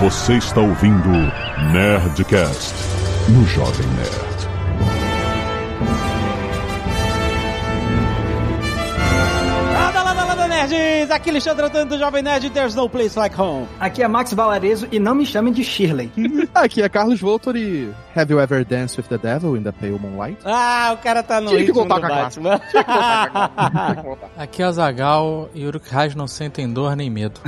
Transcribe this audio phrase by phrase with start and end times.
[0.00, 1.10] Você está ouvindo
[1.74, 2.74] Nerdcast
[3.28, 4.48] no Jovem Nerd.
[9.74, 11.10] Lada, lada, lada, nerds!
[11.10, 13.68] Aqui Alexandre Antônio do Jovem Nerd, There's No Place Like Home.
[13.78, 16.10] Aqui é Max Valarezo e não me chamem de Shirley.
[16.54, 19.98] Aqui é Carlos Voltor e Have You Ever Danced with the Devil in the Pale
[19.98, 20.38] Moonlight?
[20.46, 22.60] Ah, o cara tá no Tinha que ritmo voltar do com a Batman.
[24.38, 27.38] Aqui é a Zagal e Uruk-hai não sentem dor nem medo.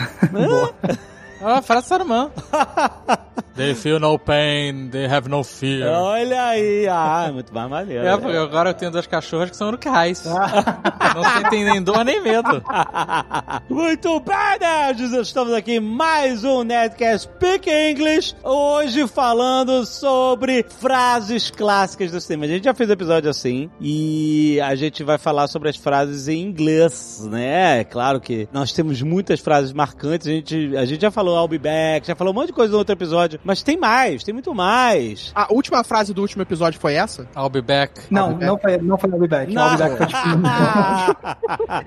[1.44, 2.30] Ah, frase Saruman.
[3.54, 5.86] They feel no pain, they have no fear.
[5.86, 8.06] Olha aí, ah, muito mais maneiro.
[8.06, 10.24] É, porque agora eu tenho duas cachorras que são Uruk-hais.
[10.24, 12.48] não sentem nem dor nem medo.
[13.68, 15.12] Muito bem, nerds!
[15.12, 18.34] Estamos aqui em mais um Nerdcast Speak English.
[18.42, 22.46] Hoje falando sobre frases clássicas do cinema.
[22.46, 26.40] A gente já fez episódio assim e a gente vai falar sobre as frases em
[26.40, 27.80] inglês, né?
[27.80, 30.26] É claro que nós temos muitas frases marcantes.
[30.26, 32.72] A gente, a gente já falou I'll be back, já falou um monte de coisa
[32.72, 35.32] no outro episódio, mas tem mais, tem muito mais.
[35.34, 37.26] A última frase do último episódio foi essa?
[37.36, 38.02] I'll be back.
[38.10, 39.52] Não, não foi, não foi I'll be back.
[39.54, 40.22] I'll be back foi tipo...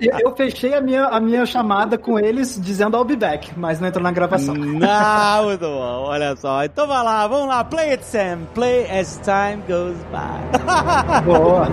[0.00, 3.80] eu, eu fechei a minha, a minha chamada com eles dizendo I'll be back, mas
[3.80, 4.54] não entrou na gravação.
[4.54, 6.64] Não, muito bom, olha só.
[6.64, 8.40] Então vai lá, vamos lá, play it, Sam.
[8.54, 11.24] Play as time goes by.
[11.24, 11.68] Boa.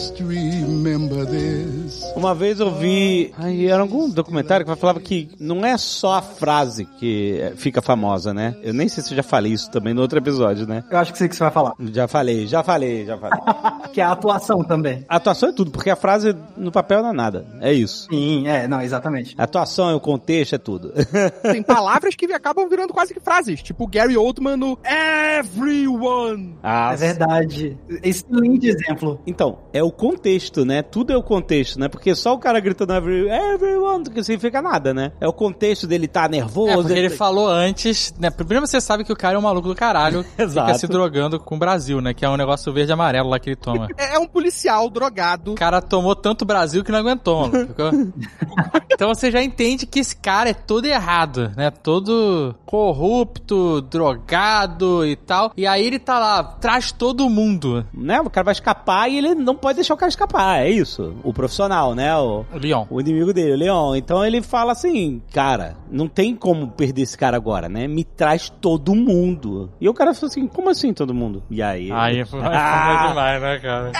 [0.00, 1.69] Must remember this.
[2.16, 3.32] Uma vez eu vi.
[3.38, 7.80] Ai, era algum documentário que falava que não é só a frase que é, fica
[7.82, 8.56] famosa, né?
[8.62, 10.84] Eu nem sei se eu já falei isso também no outro episódio, né?
[10.90, 11.74] Eu acho que sei que você vai falar.
[11.92, 13.40] Já falei, já falei, já falei.
[13.92, 15.04] Que é a atuação também.
[15.08, 17.44] A atuação é tudo, porque a frase no papel não é nada.
[17.60, 18.06] É isso.
[18.08, 19.34] Sim, é, não, exatamente.
[19.36, 20.92] A atuação, o contexto, é tudo.
[21.42, 26.54] Tem palavras que acabam virando quase que frases, tipo Gary Oldman no Everyone.
[26.62, 27.76] Ah, É verdade.
[28.00, 29.20] Excelente exemplo.
[29.26, 30.82] Então, é o contexto, né?
[30.82, 31.88] Tudo é o contexto, né?
[31.88, 35.12] Porque só o cara gritando every, everyone, que significa nada, né?
[35.20, 36.70] É o contexto dele tá nervoso.
[36.70, 38.30] É, porque ele tá- falou antes, né?
[38.30, 40.24] Primeiro você sabe que o cara é um maluco do caralho.
[40.38, 40.66] Exato.
[40.68, 42.14] Fica se drogando com o Brasil, né?
[42.14, 43.88] Que é um negócio verde e amarelo lá que ele toma.
[43.96, 45.52] É, é um policial drogado.
[45.52, 47.66] O cara tomou tanto Brasil que não aguentou, mano.
[47.66, 47.90] Ficou-
[48.92, 51.70] então você já entende que esse cara é todo errado, né?
[51.70, 55.52] Todo corrupto, drogado e tal.
[55.56, 57.84] E aí ele tá lá, traz todo mundo.
[57.94, 58.20] né?
[58.20, 61.14] O cara vai escapar e ele não pode deixar o cara escapar, é isso.
[61.24, 62.16] O profissional, né?
[62.16, 62.86] O, O Leon.
[62.90, 63.94] o inimigo dele, o Leon.
[63.96, 67.86] Então ele fala assim, cara, não tem como perder esse cara agora, né?
[67.86, 69.70] Me traz todo mundo.
[69.80, 71.42] E o cara falou assim, como assim todo mundo?
[71.50, 71.90] E aí?
[71.92, 73.06] Aí foi Ah!
[73.08, 73.92] demais, né, cara?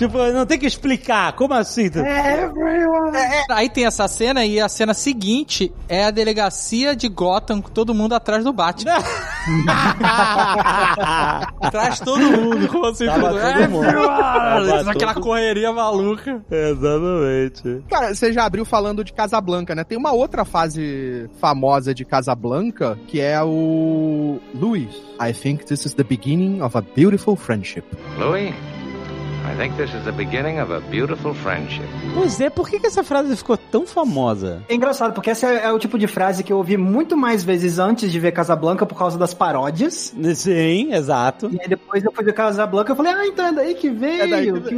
[0.00, 1.90] Tipo, não tem que explicar, como assim?
[3.50, 7.92] Aí tem essa cena e a cena seguinte é a delegacia de Gotham com todo
[7.92, 8.94] mundo atrás do Batman.
[11.70, 13.04] Traz todo mundo, como assim?
[13.04, 13.86] Tava tudo, todo "É, mundo.
[14.90, 16.42] Aquela todo- correria maluca.
[16.50, 17.84] Exatamente.
[17.90, 19.84] Cara, você já abriu falando de Casablanca, né?
[19.84, 24.88] Tem uma outra fase famosa de Casablanca, que é o Louis.
[25.20, 27.84] I think this is the beginning of a beautiful friendship.
[28.18, 28.54] Louis,
[29.44, 31.84] I think this is the beginning of a beautiful friendship.
[32.14, 34.62] Pois é, por que, que essa frase ficou tão famosa?
[34.68, 37.42] É engraçado, porque essa é, é o tipo de frase que eu ouvi muito mais
[37.42, 40.14] vezes antes de ver Casablanca por causa das paródias.
[40.34, 41.50] Sim, exato.
[41.52, 44.22] E aí depois eu fui ver Casablanca e falei, ah, então é daí que veio.
[44.22, 44.74] É daí que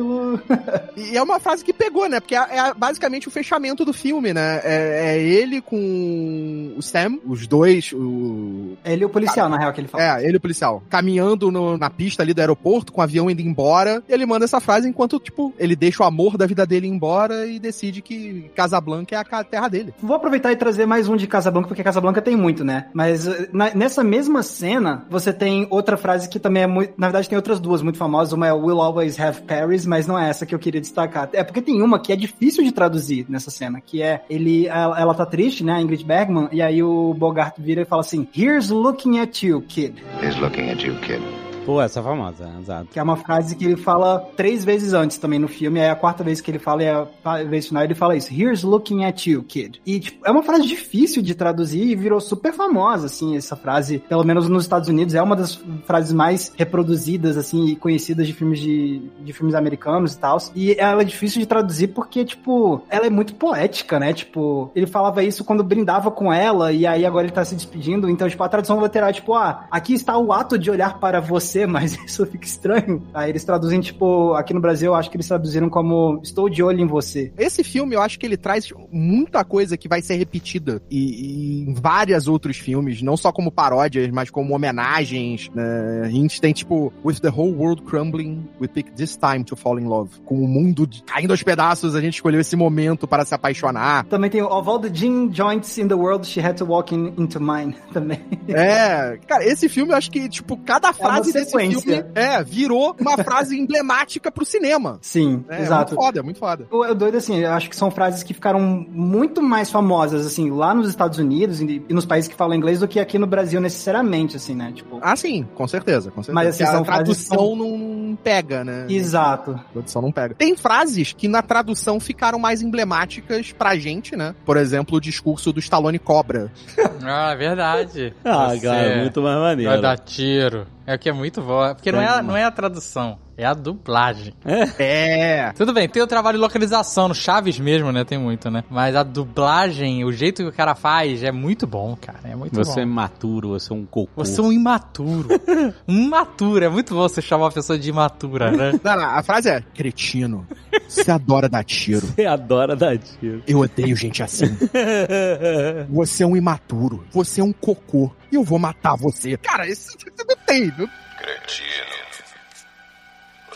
[1.12, 2.20] E é uma frase que pegou, né?
[2.20, 4.60] Porque é, é basicamente o fechamento do filme, né?
[4.64, 8.76] É, é ele com o Sam, os dois, o...
[8.84, 10.20] Ele e o policial, na real, que ele fala.
[10.20, 13.30] É, ele e o policial, caminhando no- na pista ali do aeroporto, com o avião
[13.30, 16.66] indo embora, e ele manda essa frase enquanto, tipo, ele deixa o amor da vida
[16.66, 19.94] dele embora e decide que Casablanca é a terra dele.
[20.02, 22.88] Vou aproveitar e trazer mais um de Casablanca, porque Casablanca tem muito, né?
[22.92, 26.92] Mas eh, na- nessa mesma cena, você tem outra frase que também é muito.
[26.98, 28.32] Na verdade, tem outras duas muito famosas.
[28.34, 31.30] Uma é We'll Always Have Paris, mas não é essa que eu queria destacar.
[31.32, 34.66] É porque tem uma que é difícil de traduzir nessa cena, que é ele.
[34.66, 35.72] Ela, ela tá triste, né?
[35.74, 39.62] A Ingrid Bergman, e aí o Bogart vira e fala assim: Here's looking at you,
[39.62, 40.02] kid.
[40.22, 41.22] He's looking at you, kid.
[41.64, 42.88] Pô, essa é famosa, exato.
[42.91, 45.81] Que é uma frase que ele fala três vezes antes também no filme.
[45.81, 47.06] Aí a quarta vez que ele fala, e a
[47.44, 48.32] vez final, ele fala isso.
[48.35, 49.81] Here's looking at you, kid.
[49.87, 54.00] E, tipo, é uma frase difícil de traduzir e virou super famosa, assim, essa frase.
[54.09, 55.55] Pelo menos nos Estados Unidos, é uma das
[55.87, 60.38] frases mais reproduzidas, assim, e conhecidas de filmes de, de filmes americanos e tal.
[60.56, 64.12] E ela é difícil de traduzir porque, tipo, ela é muito poética, né?
[64.12, 68.11] Tipo, ele falava isso quando brindava com ela, e aí agora ele tá se despedindo.
[68.11, 71.20] Então, tipo, a tradução literal é tipo, ah, aqui está o ato de olhar para
[71.20, 73.02] você você, mas isso fica estranho.
[73.12, 76.62] Aí eles traduzem, tipo, aqui no Brasil, eu acho que eles traduziram como estou de
[76.62, 77.32] olho em você.
[77.37, 81.70] Esse filme, eu acho que ele traz muita coisa que vai ser repetida e, e
[81.70, 85.50] em vários outros filmes, não só como paródias, mas como homenagens.
[85.54, 86.02] Né?
[86.04, 89.78] A gente tem, tipo, With the whole world crumbling, we pick this time to fall
[89.78, 90.10] in love.
[90.25, 94.04] Com o mundo caindo aos pedaços, a gente escolheu esse momento para se apaixonar.
[94.06, 97.14] Também tem Of all the gin joints in the world, she had to walk in,
[97.19, 98.20] into mine também.
[98.49, 101.80] É, cara, esse filme eu acho que, tipo, cada frase desse sequência.
[101.80, 104.98] filme é, virou uma frase emblemática pro cinema.
[105.00, 105.92] Sim, É, exato.
[105.92, 106.66] É muito foda, é muito foda.
[106.70, 110.50] O o doido, assim, eu acho que são frases que ficaram muito mais famosas, assim,
[110.50, 113.26] lá nos Estados Unidos e e nos países que falam inglês do que aqui no
[113.26, 114.72] Brasil, necessariamente, assim, né?
[114.74, 116.34] Tipo, Ah, sim, com certeza, com certeza.
[116.34, 118.86] Mas, assim, a são tradução não, não pega, né?
[118.88, 119.52] exato.
[119.52, 120.34] A tradução não pega.
[120.34, 124.34] Tem frases que na tradução ficaram mais emblemáticas pra gente, né?
[124.44, 126.50] Por exemplo, o discurso do Stallone Cobra.
[127.04, 128.14] Ah, é verdade.
[128.24, 129.72] Ah, Você cara, muito mais maneiro.
[129.72, 130.66] Vai dar tiro.
[130.87, 131.75] É o que é muito bom.
[131.75, 134.32] Porque não é, a- não é a tradução, é a dublagem.
[134.78, 135.52] É.
[135.52, 138.04] Tudo bem, tem o trabalho de localização, no Chaves mesmo, né?
[138.04, 138.64] Tem muito, né?
[138.70, 142.20] Mas a dublagem, o jeito que o cara faz é muito bom, cara.
[142.24, 142.90] É muito Você é bom.
[142.90, 144.10] imaturo, você é um cocô.
[144.16, 145.28] Você é um imaturo.
[145.86, 146.64] um imaturo.
[146.64, 148.72] É muito bom você chamar uma pessoa de imatura, né?
[148.82, 150.46] Não, não, a frase é: cretino,
[150.88, 152.06] você adora dar tiro.
[152.06, 153.42] Você adora dar tiro.
[153.46, 154.56] Eu odeio gente assim.
[155.90, 157.04] Você é um imaturo.
[157.12, 158.10] Você é um cocô.
[158.30, 159.36] E eu vou matar você.
[159.36, 160.66] Cara, isso isso não tem.
[160.78, 160.88] Não...
[161.18, 162.01] Cretino.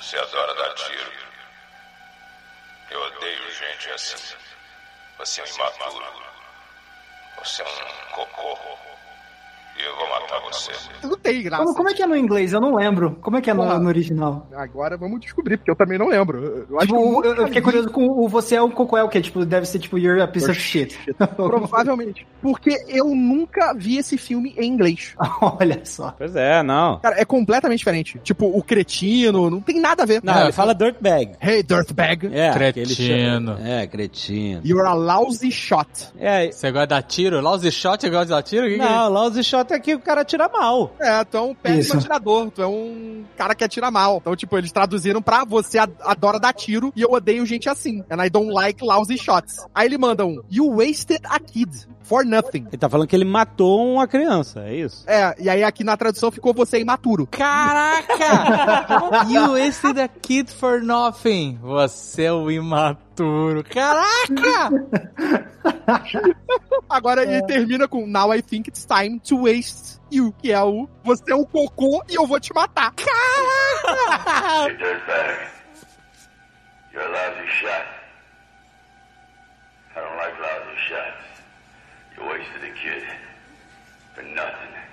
[0.07, 1.13] Você adora dar tiro.
[2.93, 4.37] Eu odeio gente assim.
[5.19, 6.23] Você é um imaturo.
[7.39, 8.86] Você é um cocô.
[9.79, 10.73] Eu vou matar você.
[11.07, 11.63] Não tem graça.
[11.65, 12.53] Como, como é que é no inglês?
[12.53, 13.19] Eu não lembro.
[13.21, 14.49] Como é que é no, no original?
[14.55, 16.67] Agora vamos descobrir, porque eu também não lembro.
[16.71, 19.03] Eu acho Tipo, que eu, eu fiquei curioso com o você é o cocô é
[19.03, 19.21] o quê?
[19.21, 20.99] Tipo, deve ser tipo, you're a piece of shit.
[21.37, 22.27] Provavelmente.
[22.43, 25.15] Porque eu nunca vi esse filme em inglês.
[25.41, 26.15] Olha só.
[26.17, 26.99] Pois é, não.
[27.01, 28.19] Cara, é completamente diferente.
[28.23, 30.21] Tipo, o cretino, não tem nada a ver.
[30.23, 31.33] Não, ele fala dirtbag.
[31.41, 32.29] Hey, dirtbag.
[32.33, 33.57] É, Cretino.
[33.63, 34.61] É, cretino.
[34.65, 35.89] You're a lousy shot.
[36.19, 37.41] É, Você gosta de dar tiro?
[37.41, 38.67] Lousy shot, você gosta de dar tiro?
[38.67, 38.85] Que que é?
[38.85, 40.93] não, lousy shot é que o cara tira mal.
[41.01, 41.97] É, tu é um péssimo Isso.
[41.99, 44.19] atirador, tu é um cara que atira mal.
[44.21, 48.03] Então, tipo, eles traduziram pra você ad- adora dar tiro e eu odeio gente assim.
[48.11, 49.65] And I don't like lousy shots.
[49.75, 51.71] Aí ele manda um, you wasted a kid
[52.03, 52.67] for nothing.
[52.69, 55.05] Ele tá falando que ele matou uma criança, é isso?
[55.09, 57.27] É, e aí aqui na tradução ficou você imaturo.
[57.27, 59.27] Caraca!
[59.29, 61.59] you wasted a kid for nothing.
[61.63, 63.06] Você é o imaturo.
[63.65, 64.71] Caraca!
[66.89, 70.89] Agora ele termina com Now I think it's time to waste you, que é o
[71.03, 72.93] você é um cocô e eu vou te matar.
[74.69, 75.49] Hey, dirtbag.
[76.93, 77.87] You're a lousy shot.
[79.95, 81.25] I don't like lousy shots.
[82.17, 83.05] You wasted a kid.
[84.15, 84.86] For nothing.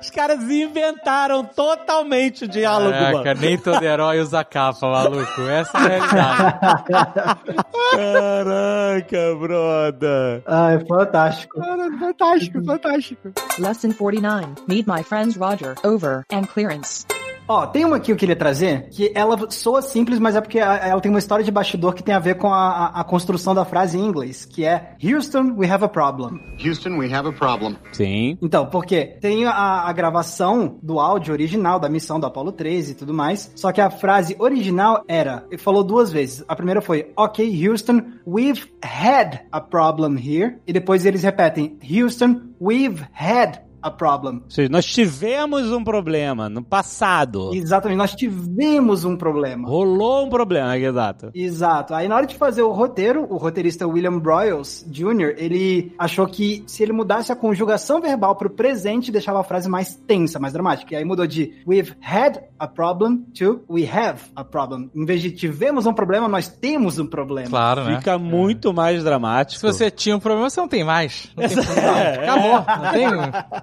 [0.00, 3.40] Os caras inventaram totalmente o diálogo, Caraca, mano.
[3.40, 5.42] nem todo herói usa capa, maluco.
[5.42, 7.56] Essa é a realidade.
[7.92, 10.42] Caraca, brother.
[10.46, 11.60] Ah, é fantástico.
[11.60, 13.32] Cara, fantástico, fantástico.
[13.58, 14.46] Lesson 49.
[14.66, 15.74] Meet my friends Roger.
[15.84, 16.24] Over.
[16.32, 17.06] And clearance.
[17.48, 20.58] Ó, tem uma aqui que eu queria trazer, que ela soa simples, mas é porque
[20.58, 23.54] ela tem uma história de bastidor que tem a ver com a, a- a construção
[23.54, 26.40] da frase em inglês, que é Houston, we have a problem.
[26.64, 27.76] Houston, we have a problem.
[27.92, 28.36] Sim.
[28.42, 29.52] Então, porque tem a,
[29.88, 33.80] a gravação do áudio original da missão do Apollo 13 e tudo mais, só que
[33.80, 36.44] a frase original era, ele falou duas vezes.
[36.48, 40.56] A primeira foi, ok, Houston, we've had a problem here.
[40.66, 44.42] E depois eles repetem, Houston, we've had a problem.
[44.44, 47.50] Ou seja, nós tivemos um problema no passado.
[47.54, 49.68] Exatamente, nós tivemos um problema.
[49.68, 51.30] Rolou um problema, exato.
[51.34, 51.94] Exato.
[51.94, 56.64] Aí na hora de fazer o roteiro, o roteirista William Broyles Jr., ele achou que
[56.66, 60.94] se ele mudasse a conjugação verbal pro presente, deixava a frase mais tensa, mais dramática.
[60.94, 64.90] E aí mudou de we've had a problem to we have a problem.
[64.94, 67.50] Em vez de tivemos um problema, nós temos um problema.
[67.50, 67.96] Claro, né?
[67.98, 69.60] Fica muito mais dramático.
[69.60, 71.28] Se você tinha um problema, você não tem mais.
[71.36, 71.96] Não tem problema.
[72.16, 72.84] Acabou.
[72.84, 73.06] Não tem,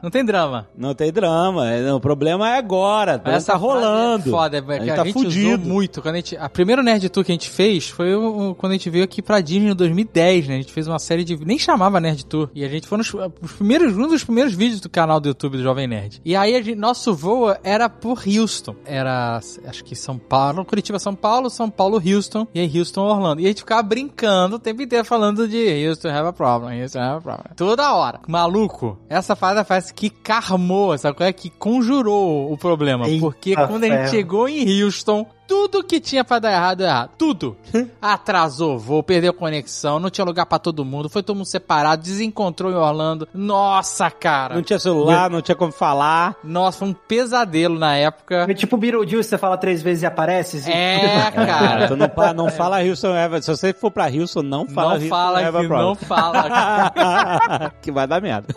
[0.03, 0.67] não tem drama.
[0.77, 1.69] Não tem drama.
[1.69, 3.19] é, não, o problema é agora.
[3.19, 4.23] Tá, Essa tá rolando.
[4.23, 5.55] frase É foda, é a a, tá gente fudido.
[5.55, 6.01] usou muito.
[6.01, 8.75] Quando a, gente, a primeira Nerd Tour que a gente fez foi o- quando a
[8.75, 10.55] gente veio aqui pra Disney em 2010, né?
[10.55, 11.35] A gente fez uma série de.
[11.45, 12.49] Nem chamava Nerd Tour.
[12.55, 15.57] E a gente foi nos os primeiros, um dos primeiros vídeos do canal do YouTube
[15.57, 16.21] do Jovem Nerd.
[16.23, 18.75] E aí a gente- nosso voo era por Houston.
[18.85, 22.47] Era, acho que São Paulo, Curitiba, São Paulo, São Paulo, Houston.
[22.53, 23.41] E aí Houston, Orlando.
[23.41, 26.99] E a gente ficava brincando o tempo inteiro falando de Houston have a problem, Houston
[26.99, 27.45] have a problem.
[27.55, 28.19] Toda hora.
[28.27, 31.33] Maluco, essa frase faz que carmou, sabe qual é?
[31.33, 33.07] Que conjurou o problema.
[33.07, 37.11] Eita Porque quando a gente chegou em Houston, tudo que tinha pra dar errado, errado.
[37.17, 37.55] Tudo.
[38.01, 42.71] Atrasou voo, perdeu conexão, não tinha lugar pra todo mundo, foi todo mundo separado, desencontrou
[42.71, 43.27] em Orlando.
[43.33, 44.55] Nossa, cara.
[44.55, 46.35] Não tinha celular, não tinha como falar.
[46.43, 48.45] Nossa, foi um pesadelo na época.
[48.49, 50.57] É tipo Beetlejuice, você fala três vezes e aparece.
[50.57, 50.71] assim.
[50.71, 51.87] É, Cara, cara.
[51.87, 53.45] tu não, pa- não fala Houston Everett.
[53.45, 55.69] Se você for pra Houston, não fala Não fala Everett.
[55.69, 57.71] não fala.
[57.81, 58.47] que vai dar merda.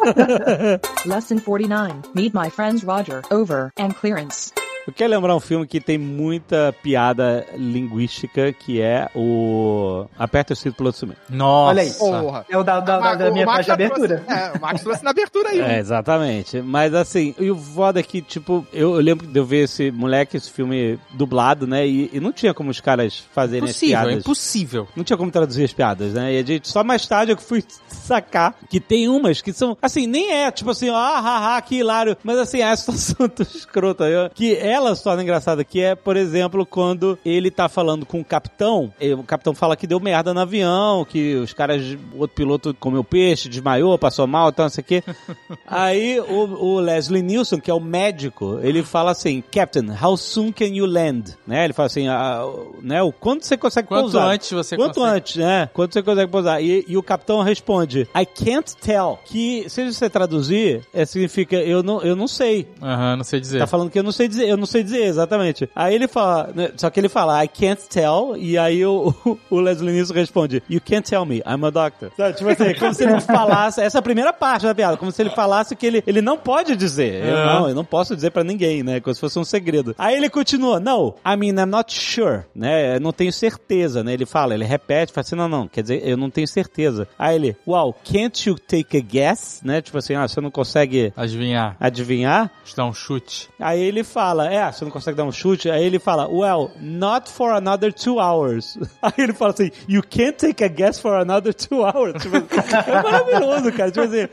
[1.05, 1.95] Lesson 49.
[2.14, 4.52] Meet my friends Roger, over, and clearance.
[4.87, 10.57] Eu quero lembrar um filme que tem muita piada linguística, que é o Aperta o
[10.57, 11.16] Cinto Piloto Sumir.
[11.28, 11.71] Nossa.
[11.71, 11.90] Olha aí.
[11.93, 12.47] Porra.
[12.49, 14.19] É o da, da, da, da O minha faixa de abertura.
[14.21, 15.61] trouxe- é, o Max trouxe na abertura aí.
[15.66, 16.61] É, exatamente.
[16.61, 19.90] Mas assim, e o foda é que, tipo, eu, eu lembro de eu ver esse
[19.90, 21.87] moleque, esse filme dublado, né?
[21.87, 24.19] E, e não tinha como os caras fazerem as Impossível, é piadas.
[24.21, 24.88] impossível.
[24.95, 26.35] Não tinha como traduzir as piadas, né?
[26.35, 30.07] E a gente, só mais tarde eu fui sacar que tem umas que são, assim,
[30.07, 34.05] nem é tipo assim, ah, haha, que hilário, mas assim, é a situação tão escrota,
[34.05, 38.21] eu- que ela se torna engraçada, que é, por exemplo, quando ele tá falando com
[38.21, 41.83] o capitão, e o capitão fala que deu merda no avião, que os caras,
[42.14, 45.02] o outro piloto comeu peixe, desmaiou, passou mal, então, não sei o quê.
[45.66, 50.52] Aí o, o Leslie Nielsen, que é o médico, ele fala assim, Captain, how soon
[50.52, 51.37] can you land?
[51.47, 51.64] Né?
[51.64, 52.42] Ele fala assim, ah,
[52.83, 53.02] né?
[53.02, 54.28] O quanto você consegue Quanto pousar?
[54.28, 55.16] antes você Quanto consegue?
[55.16, 55.71] antes, né?
[55.73, 56.62] Quanto você consegue pousar?
[56.62, 59.18] E, e o capitão responde, I can't tell.
[59.25, 62.68] Que, se você traduzir, é, significa, eu não, eu não sei.
[62.83, 63.59] Aham, não sei dizer.
[63.59, 65.68] Tá falando que eu não sei dizer, eu não sei dizer, exatamente.
[65.75, 69.14] Aí ele fala, né, só que ele fala, I can't tell, e aí o,
[69.50, 72.11] o Leslie Nielsen responde, You can't tell me, I'm a doctor.
[72.16, 75.11] Sabe, tipo assim, como se ele falasse, essa é a primeira parte da piada, como
[75.12, 77.25] se ele falasse que ele, ele não pode dizer.
[77.25, 77.46] Eu, É.
[77.46, 79.94] não, eu não posso dizer pra ninguém, né, como se fosse um segredo.
[79.99, 84.12] Aí ele continua, no, I mean, I'm not sure, né, eu não tenho certeza, né,
[84.14, 87.06] ele fala, ele repete, fala assim, não, não, quer dizer, eu não tenho certeza.
[87.18, 91.12] Aí ele, wow, can't you take a guess, né, tipo assim, ah, você não consegue
[91.16, 91.76] Adivinhar.
[91.80, 92.50] adivinhar?
[92.76, 93.49] Dar um chute.
[93.58, 95.71] Aí ele fala, é, você não consegue dar um chute?
[95.71, 98.79] Aí ele fala, well, not for another two hours.
[99.03, 102.15] Aí ele fala assim, you can't take a guess for another two hours.
[102.23, 103.91] Tipo, é maravilhoso, cara.
[103.91, 104.29] Tipo assim,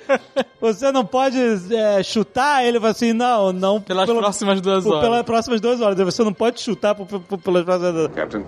[0.60, 1.38] você não pode
[1.76, 2.64] é, chutar?
[2.66, 3.82] Ele fala assim, não, não.
[3.82, 5.02] Pelas pelo- próximas duas horas.
[5.02, 5.98] Pelas próximas duas horas.
[5.98, 8.16] Você não pode chutar por- por- pelas próximas duas horas.
[8.16, 8.44] Captain,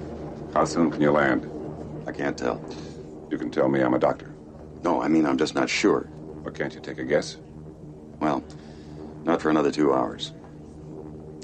[0.56, 1.48] how soon can you land?
[2.08, 2.60] I can't tell.
[3.32, 4.28] You can tell me I'm a doctor.
[4.84, 6.06] No, I mean, I'm just not sure.
[6.46, 7.38] Or can't you take a guess?
[8.22, 8.44] Well,
[9.26, 10.32] not for another two hours.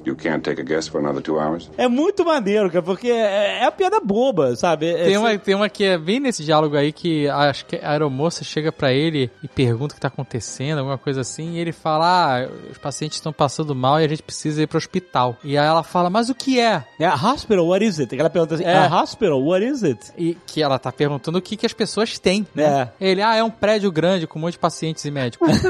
[0.04, 1.70] You can't take a guess for another two hours?
[1.78, 4.88] É muito maneiro, cara, porque é, é a piada boba, sabe?
[4.90, 7.76] É- Tem é- uma, tem uma que é bem nesse diálogo aí que acho que
[7.76, 11.60] a aeromoça chega pra ele e pergunta o que tá acontecendo, alguma coisa assim, e
[11.60, 15.38] ele fala: Ah, os pacientes estão passando mal e a gente precisa ir pro hospital.
[15.44, 16.84] E aí ela fala: Mas o que é?
[17.00, 18.14] É a hospital, what is it?
[18.16, 18.76] Aquela pergunta assim, É.
[18.78, 20.00] a hospital, what is it?
[20.18, 22.90] E que ela tá perguntando o que, que as pessoas têm, né?
[23.00, 25.48] Ele, ah, é um prédio grande com um monte de pacientes e médicos.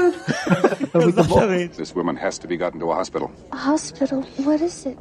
[0.94, 1.76] Exatamente.
[1.76, 3.30] This woman has to be gotten to a hospital.
[3.52, 4.21] Hospital?
[4.36, 4.98] What is it?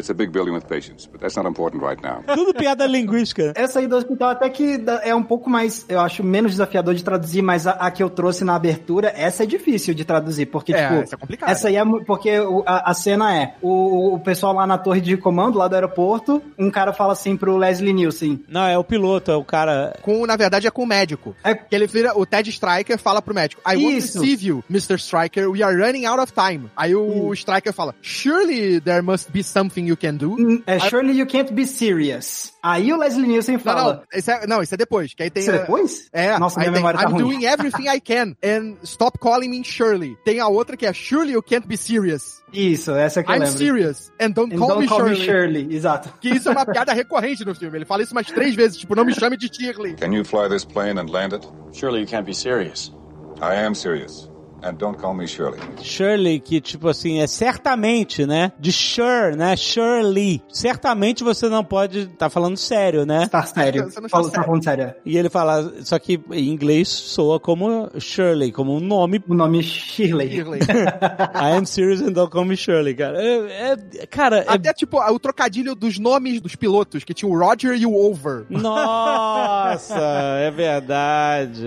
[0.00, 2.22] It's a big building with patients, but that's not important right now.
[2.34, 3.52] Tudo piada linguística.
[3.54, 7.04] Essa aí do hospital até que é um pouco mais, eu acho, menos desafiador de
[7.04, 10.72] traduzir, mas a, a que eu trouxe na abertura, essa é difícil de traduzir, porque,
[10.72, 11.52] É, tipo, essa é complicada.
[11.52, 15.00] essa aí é porque o- a, a cena é, o, o pessoal lá na torre
[15.00, 18.84] de comando, lá do aeroporto, um cara fala assim pro Leslie Nielsen, Não, é o
[18.84, 19.94] piloto, é o cara.
[20.02, 21.34] Com, na verdade, é com o médico.
[21.44, 24.14] É- Que ele vira, o Ted Striker fala pro médico, I want Isso.
[24.14, 24.94] to receive you, Mr.
[24.98, 26.70] Striker, we are running out of time.
[26.76, 30.32] Aí o Striker fala, surely there must be something you can do.
[30.32, 32.52] "Hum, é, surely you can't be serious.
[32.62, 35.42] Aí o Leslie Nielsen fala, não, isso é, não, isso é depois, que aí tem...
[35.42, 36.08] isso é a- depois?
[36.12, 37.22] É, Nossa, aí minha tem, memória tá I'm ruim.
[37.24, 40.16] doing everything I can, and stop calling me Shirley.
[40.24, 42.40] Tem a outra que é, surely you can't be serious.
[42.52, 43.58] Isso, essa que eu I'm lembro.
[43.58, 45.18] serious, and don't And call, don't me, call Shirley.
[45.18, 46.12] me Shirley, exato.
[46.20, 47.78] Que isso é uma piada recorrente no filme.
[47.78, 49.94] Ele fala isso umas três vezes, tipo, não me chame de Shirley.
[49.94, 51.46] Can you fly this plane and land it?
[51.72, 52.92] Surely you can't be serious.
[53.40, 54.28] I am serious.
[54.62, 55.58] And don't call me Shirley.
[55.82, 58.52] Shirley, que tipo assim, é certamente, né?
[58.58, 59.56] De sure, né?
[59.56, 60.42] Shirley.
[60.48, 63.26] Certamente você não pode tá falando sério, né?
[63.28, 63.84] Tá sério.
[63.90, 64.44] Você não Fala- tá sério.
[64.46, 64.94] falando sério.
[65.04, 69.22] E ele fala, só que em inglês soa como Shirley, como um nome.
[69.28, 70.30] O nome é Shirley.
[70.30, 70.60] Shirley.
[71.34, 73.18] I am serious and don't call me Shirley, cara.
[73.22, 74.44] É, é- cara, é...
[74.48, 78.44] Até, tipo, o trocadilho dos nomes dos pilotos, que tinha o Roger e o Over.
[78.50, 79.96] Nossa,
[80.40, 81.64] é verdade.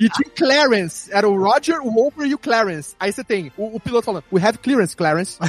[0.00, 1.10] E tinha Clarence.
[1.12, 2.94] Era o Roger, o Over e o Clarence.
[2.98, 5.38] Aí você tem o, o piloto falando, we have clearance, Clarence.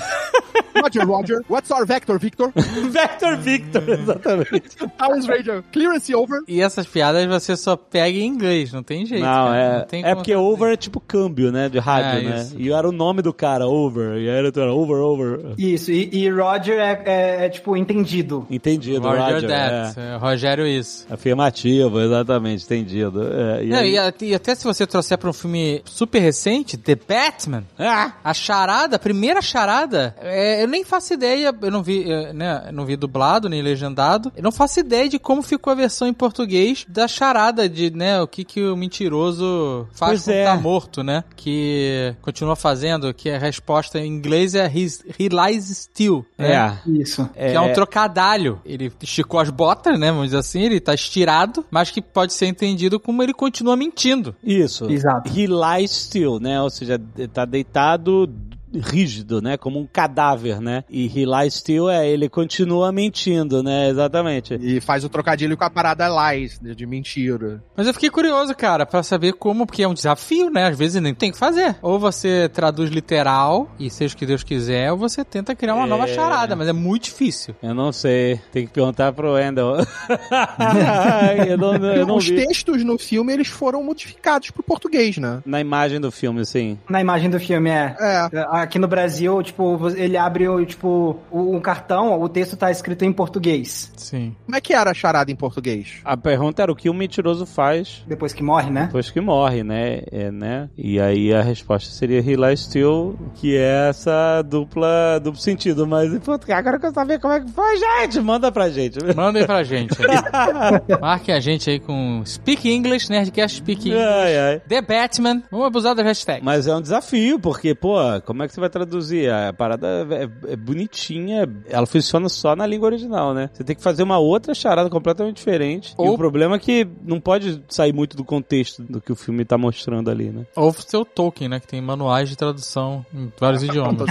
[0.82, 1.42] Roger, Roger.
[1.50, 2.52] What's our vector, Victor?
[2.56, 4.78] Vector Victor, exatamente.
[4.98, 5.64] Towers Radio.
[5.74, 6.40] Clearance over.
[6.48, 9.22] e essas piadas você só pega em inglês, não tem jeito.
[9.24, 9.58] Não, cara.
[9.58, 10.54] é, Não tem é porque traduzir.
[10.54, 11.68] over é tipo câmbio, né?
[11.70, 12.42] De rádio, É, né?
[12.42, 12.56] isso.
[12.58, 14.18] E era o nome do cara, over.
[14.22, 15.40] E aí era era over, over.
[15.58, 18.46] Isso, e, e Roger é, é- é, tipo entendido.
[18.50, 19.50] Entendido, Roger, Roger.
[19.50, 20.00] that.
[20.00, 20.14] é.
[20.14, 21.06] É, Rogério isso.
[21.10, 23.22] Afirmativo, exatamente, entendido.
[23.24, 26.59] É, e Não, aí- e, e até se você trouxer pra um filme super recente,
[26.66, 31.82] The Batman, Ah, a charada, a primeira charada, é eu nem faço ideia, eu não
[31.84, 34.32] vi, eh, né, eu não vi dublado nem legendado.
[34.36, 38.22] Eu não faço ideia de como ficou a versão em português da charada de, né,
[38.22, 40.46] o que que o mentiroso faz Pois quando é.
[40.46, 41.24] tá morto, né?
[41.36, 46.54] Que continua fazendo, que a resposta em inglês é He lies still, né?
[46.54, 46.90] É.
[46.90, 47.30] Isso.
[47.34, 48.62] Que é um trocadalho.
[48.66, 50.12] Ele esticou as botas, né?
[50.12, 54.36] Vamos dizer assim, ele tá estirado, mas que pode ser entendido como ele continua mentindo.
[54.44, 54.90] Isso.
[54.90, 55.30] Exato.
[55.30, 56.49] He lies still, né?
[56.62, 57.00] Ou seja,
[57.34, 58.30] tá deitado
[58.74, 59.58] rígido, né?
[59.58, 60.84] Como um cadáver, né?
[60.90, 63.90] E he lies still é ele continua mentindo, né?
[63.90, 64.56] Exatamente.
[64.62, 67.62] E faz o trocadilho com a parada lies, de de mentira.
[67.76, 70.68] Mas eu fiquei curioso, cara, pra saber como, porque é um desafio, né?
[70.68, 71.76] Às vezes nem tem que fazer.
[71.82, 75.86] Ou você traduz literal, e seja o que Deus quiser, ou você tenta criar uma
[75.86, 75.88] É.
[75.90, 77.56] nova charada, mas é muito difícil.
[77.62, 78.40] Eu não sei.
[78.52, 79.78] Tem que perguntar pro Wendell.
[81.48, 82.36] eu não, eu não Os vi.
[82.46, 85.42] textos no filme, eles foram modificados pro português, né?
[85.46, 86.78] Na imagem do filme, sim.
[86.90, 87.96] Na imagem do filme, é.
[88.00, 88.30] É.
[88.62, 93.92] Aqui no Brasil, tipo, ele abre tipo, um cartão, o texto tá escrito em português.
[93.96, 94.36] Sim.
[94.46, 96.00] Como é que era a charada em português?
[96.04, 98.86] A pergunta era o que o mentiroso faz Depois que morre, né?
[98.86, 100.02] depois que morre, né?
[100.12, 100.70] É, né?
[100.78, 105.88] E aí a resposta seria He lies still, que é essa dupla, duplo sentido.
[105.88, 108.20] Mas pô, agora eu quero saber como é que foi, gente.
[108.20, 109.00] Manda pra gente.
[109.16, 109.94] Manda aí pra gente.
[110.02, 111.00] aí.
[111.00, 114.06] Marquem a gente aí com Speak English, Nerdcast Speak English.
[114.06, 114.62] Ai, ai.
[114.68, 115.42] The Batman.
[115.52, 116.44] Vamos abusar da hashtag.
[116.44, 119.32] Mas é um desafio, porque, pô, como é que você vai traduzir?
[119.32, 123.50] A parada é, é bonitinha, ela funciona só na língua original, né?
[123.54, 125.92] Você tem que fazer uma outra charada completamente diferente.
[125.98, 129.16] E Ou- o problema é que não pode sair muito do contexto do que o
[129.16, 130.46] filme tá mostrando ali, né?
[130.56, 131.60] Ou seu Tolkien, né?
[131.60, 134.10] Que tem manuais de tradução em vários idiomas.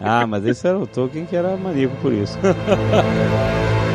[0.00, 2.36] Ah, mas esse era o Tolkien que era maníaco por isso.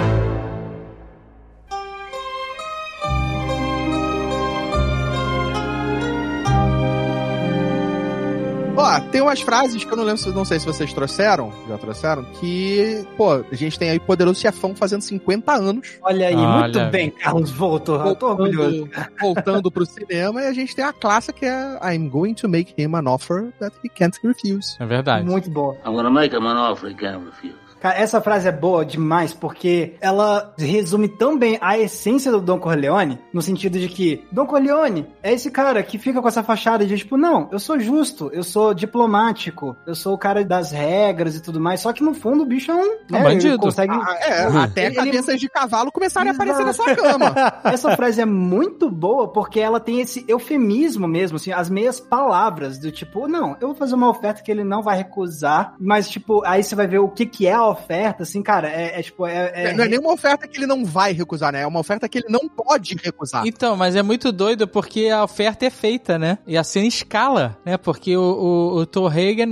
[8.86, 11.78] Ó, tem umas frases que eu não lembro, se- não sei se vocês trouxeram, já
[11.78, 16.60] trouxeram, que, pô, a gente tem aí Poderoso Chefão fazendo 50 anos, Olha aí, Olha.
[16.60, 18.16] muito bem, Carlos orgulhoso.
[18.20, 18.90] voltando,
[19.20, 22.74] voltando pro cinema, e a gente tem a clássica que é I'm going to make
[22.80, 24.76] him an offer that he can't refuse.
[24.80, 25.26] É verdade.
[25.26, 25.76] Muito boa.
[25.86, 27.56] I'm gonna make him an offer he can't refuse.
[27.86, 32.58] Cara, essa frase é boa demais porque ela resume tão bem a essência do Don
[32.58, 36.84] Corleone, no sentido de que Don Corleone é esse cara que fica com essa fachada
[36.84, 41.36] de tipo, não, eu sou justo, eu sou diplomático, eu sou o cara das regras
[41.36, 43.54] e tudo mais, só que no fundo o bicho é um, né, bandido.
[43.54, 43.94] ele consegue...
[43.94, 46.90] Ah, é, até Ele- cabeças de cavalo começaram a aparecer na Exato.
[46.90, 47.36] sua cama.
[47.72, 52.80] Essa frase é muito boa porque ela tem esse eufemismo mesmo, assim, as meias palavras
[52.80, 56.44] do tipo, não, eu vou fazer uma oferta que ele não vai recusar, mas tipo,
[56.44, 59.26] aí você vai ver o que que é a oferta, assim, cara, é, é tipo,
[59.26, 59.52] é...
[59.54, 61.62] é- Não é nenhuma oferta que ele não vai recusar, né?
[61.62, 63.46] É uma oferta que ele não pode recusar.
[63.46, 66.38] Então, mas é muito doido porque a oferta é feita, né?
[66.48, 67.78] E a cena escala, né?
[67.78, 68.86] Porque o, o, o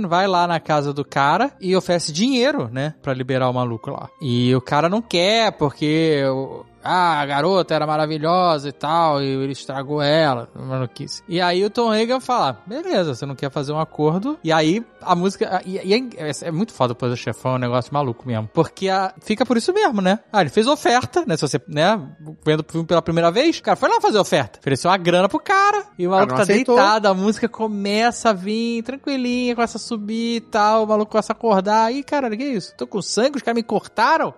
[0.08, 2.94] vai lá na casa do cara e oferece dinheiro, né?
[3.02, 4.08] Pra liberar o maluco lá.
[4.20, 6.22] E o cara não quer porque...
[6.26, 11.22] o- ah, a garota era maravilhosa e tal, e ele estragou ela, maluquice.
[11.26, 14.84] E aí o Tom Hagen fala, beleza, você não quer fazer um acordo, e aí
[15.00, 18.26] a música, e, e é, é muito foda o Poder Chefão, é um negócio maluco
[18.26, 20.18] mesmo, porque a, fica por isso mesmo, né?
[20.30, 21.98] Ah, ele fez oferta, né, se você, né,
[22.44, 25.28] vendo o filme pela primeira vez, o cara foi lá fazer oferta, ofereceu uma grana
[25.28, 26.76] pro cara, e o maluco tá aceitou.
[26.76, 31.32] deitado, a música começa a vir tranquilinha, começa a subir e tal, o maluco começa
[31.32, 32.74] a acordar, e cara, que isso?
[32.76, 34.34] Tô com sangue, os caras me cortaram?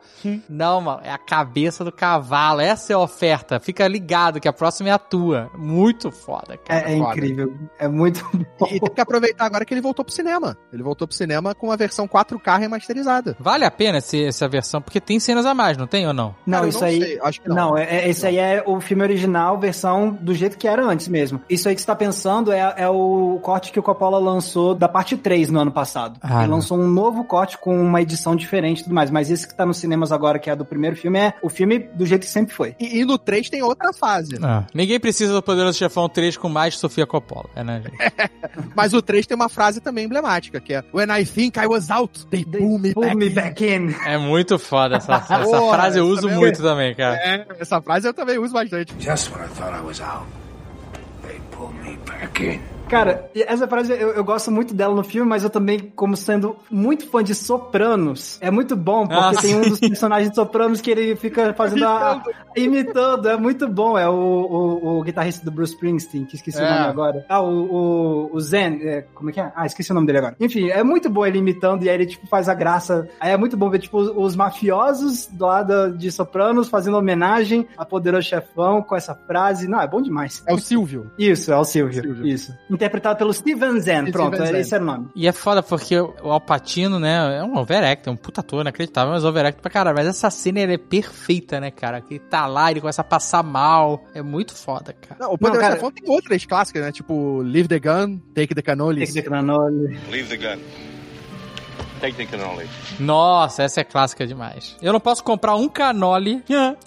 [0.48, 2.35] Não, mano, é a cabeça do cavalo.
[2.64, 3.58] Essa é a oferta.
[3.60, 5.50] Fica ligado que a próxima é a tua.
[5.56, 6.90] Muito foda, cara.
[6.90, 7.10] É, é foda.
[7.10, 8.24] incrível, é muito
[8.58, 8.66] bom.
[8.70, 10.56] E tem que aproveitar agora que ele voltou pro cinema.
[10.72, 13.36] Ele voltou pro cinema com a versão 4K remasterizada.
[13.40, 16.34] Vale a pena esse, essa versão, porque tem cenas a mais, não tem ou não?
[16.46, 17.00] Não, Cara, isso não aí.
[17.00, 17.56] sei, acho que não.
[17.56, 21.08] Não, é, é- esse aí é o filme original, versão do jeito que era antes
[21.08, 21.40] mesmo.
[21.48, 24.88] Isso aí que você tá pensando é, é o corte que o Coppola lançou da
[24.88, 26.18] parte 3 no ano passado.
[26.22, 26.56] Ah, Ele não.
[26.56, 29.10] lançou um novo corte com uma edição diferente e tudo mais.
[29.10, 31.78] Mas esse que tá nos cinemas agora, que é do primeiro filme, é o filme
[31.78, 32.74] do jeito que sempre foi.
[32.80, 34.38] E, e no 3 tem outra fase.
[34.42, 34.64] Ah.
[34.74, 37.96] Ninguém precisa do Poderoso Chefão 3 com mais Sofia Coppola, é, né, gente?
[38.74, 41.90] Mas o 3 tem uma frase também emblemática, que é When I think I was
[41.90, 43.16] out, they pull me Pull back.
[43.16, 43.94] me in." back in.
[44.06, 46.40] É muito foda essa, essa Porra, frase, eu essa uso mesmo.
[46.40, 47.16] muito também, cara.
[47.16, 48.94] É, essa frase eu também uso bastante.
[48.98, 50.26] Just when I thought I was out,
[51.22, 52.60] they pulled me back in.
[52.88, 56.56] Cara, essa frase eu, eu gosto muito dela no filme, mas eu também, como sendo
[56.70, 60.80] muito fã de Sopranos, é muito bom, porque Ah, tem um dos personagens de Sopranos
[60.80, 62.22] que ele fica fazendo a.
[62.56, 63.98] imitando, é muito bom.
[63.98, 66.70] É o, o, o guitarrista do Bruce Springsteen, que esqueci o É.
[66.70, 67.24] nome agora.
[67.28, 67.48] Ah, o,
[68.30, 69.52] o, o Zen, é, como é que é?
[69.54, 70.36] Ah, esqueci o nome dele agora.
[70.40, 73.08] Enfim, é muito bom ele imitando e aí ele, tipo, faz a graça.
[73.20, 77.66] Aí é muito bom ver, tipo, os, os mafiosos lá da- de Sopranos fazendo homenagem
[77.76, 79.66] a Poderoso Chefão com essa frase.
[79.68, 80.42] Não, é bom demais.
[80.46, 81.10] É o Silvio.
[81.18, 82.02] Isso, é o Silvio.
[82.02, 82.26] Silvio.
[82.26, 82.54] Isso.
[82.76, 84.10] Interpretado pelo Steven Zen.
[84.12, 85.08] Pronto, Steven esse era o nome.
[85.14, 89.12] E é foda porque o Alpatino, né, é um overact, é um puta ator, inacreditável,
[89.12, 89.96] mas overact pra caralho.
[89.96, 92.00] Mas essa cena, ele é perfeita, né, cara?
[92.00, 94.04] Que ele tá lá, ele começa a passar mal.
[94.14, 95.16] É muito foda, cara.
[95.20, 96.92] Não, o Poderoso cara- Chefão tem outras clássicas, né?
[96.92, 99.12] Tipo, Leave the Gun, Take the Cannolis.
[99.12, 99.98] Take the cannoli.
[100.10, 100.60] Leave the gun.
[102.98, 104.76] Nossa, essa é clássica demais.
[104.80, 106.42] Eu não posso comprar um canole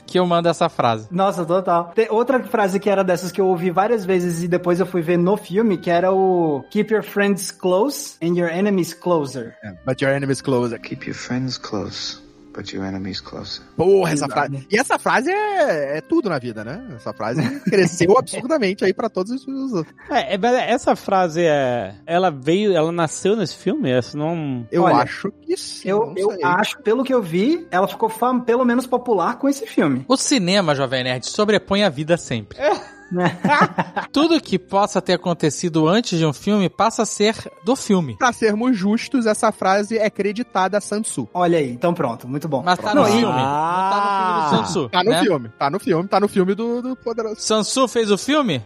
[0.06, 1.08] que eu mando essa frase.
[1.12, 1.92] Nossa, total.
[1.96, 5.02] Tem outra frase que era dessas que eu ouvi várias vezes e depois eu fui
[5.02, 9.56] ver no filme, que era o Keep your friends close and your enemies closer.
[9.64, 10.80] É, But your enemy's closer.
[10.80, 12.22] Keep your friends close,
[12.54, 13.64] but your enemies closer.
[13.76, 14.68] Porra, essa frase.
[14.70, 16.84] E essa frase é, é tudo na vida, né?
[16.96, 19.86] Essa frase cresceu absurdamente aí pra todos os.
[20.10, 21.96] É, é, mas essa frase é.
[22.06, 23.90] Ela veio, ela nasceu nesse filme?
[23.90, 24.68] Essa não.
[24.72, 25.88] Eu Olha, acho que sim.
[25.90, 29.66] Eu, eu acho, pelo que eu vi, ela ficou fam- pelo menos popular com esse
[29.66, 30.06] filme.
[30.08, 32.58] O cinema, Jovem Nerd, sobrepõe a vida sempre.
[34.12, 38.18] Tudo que possa ter acontecido antes de um filme passa a ser do filme.
[38.18, 41.28] Pra sermos justos, essa frase é creditada a Sansu.
[41.34, 42.62] Olha aí, então pronto, muito bom.
[42.64, 43.22] Mas tá no filme.
[43.22, 44.90] Não tá no filme do Sansu.
[44.90, 45.24] Tá no né?
[45.24, 47.42] filme, tá no filme, tá no filme do, do Poderoso.
[47.42, 48.64] Sansu fez o filme?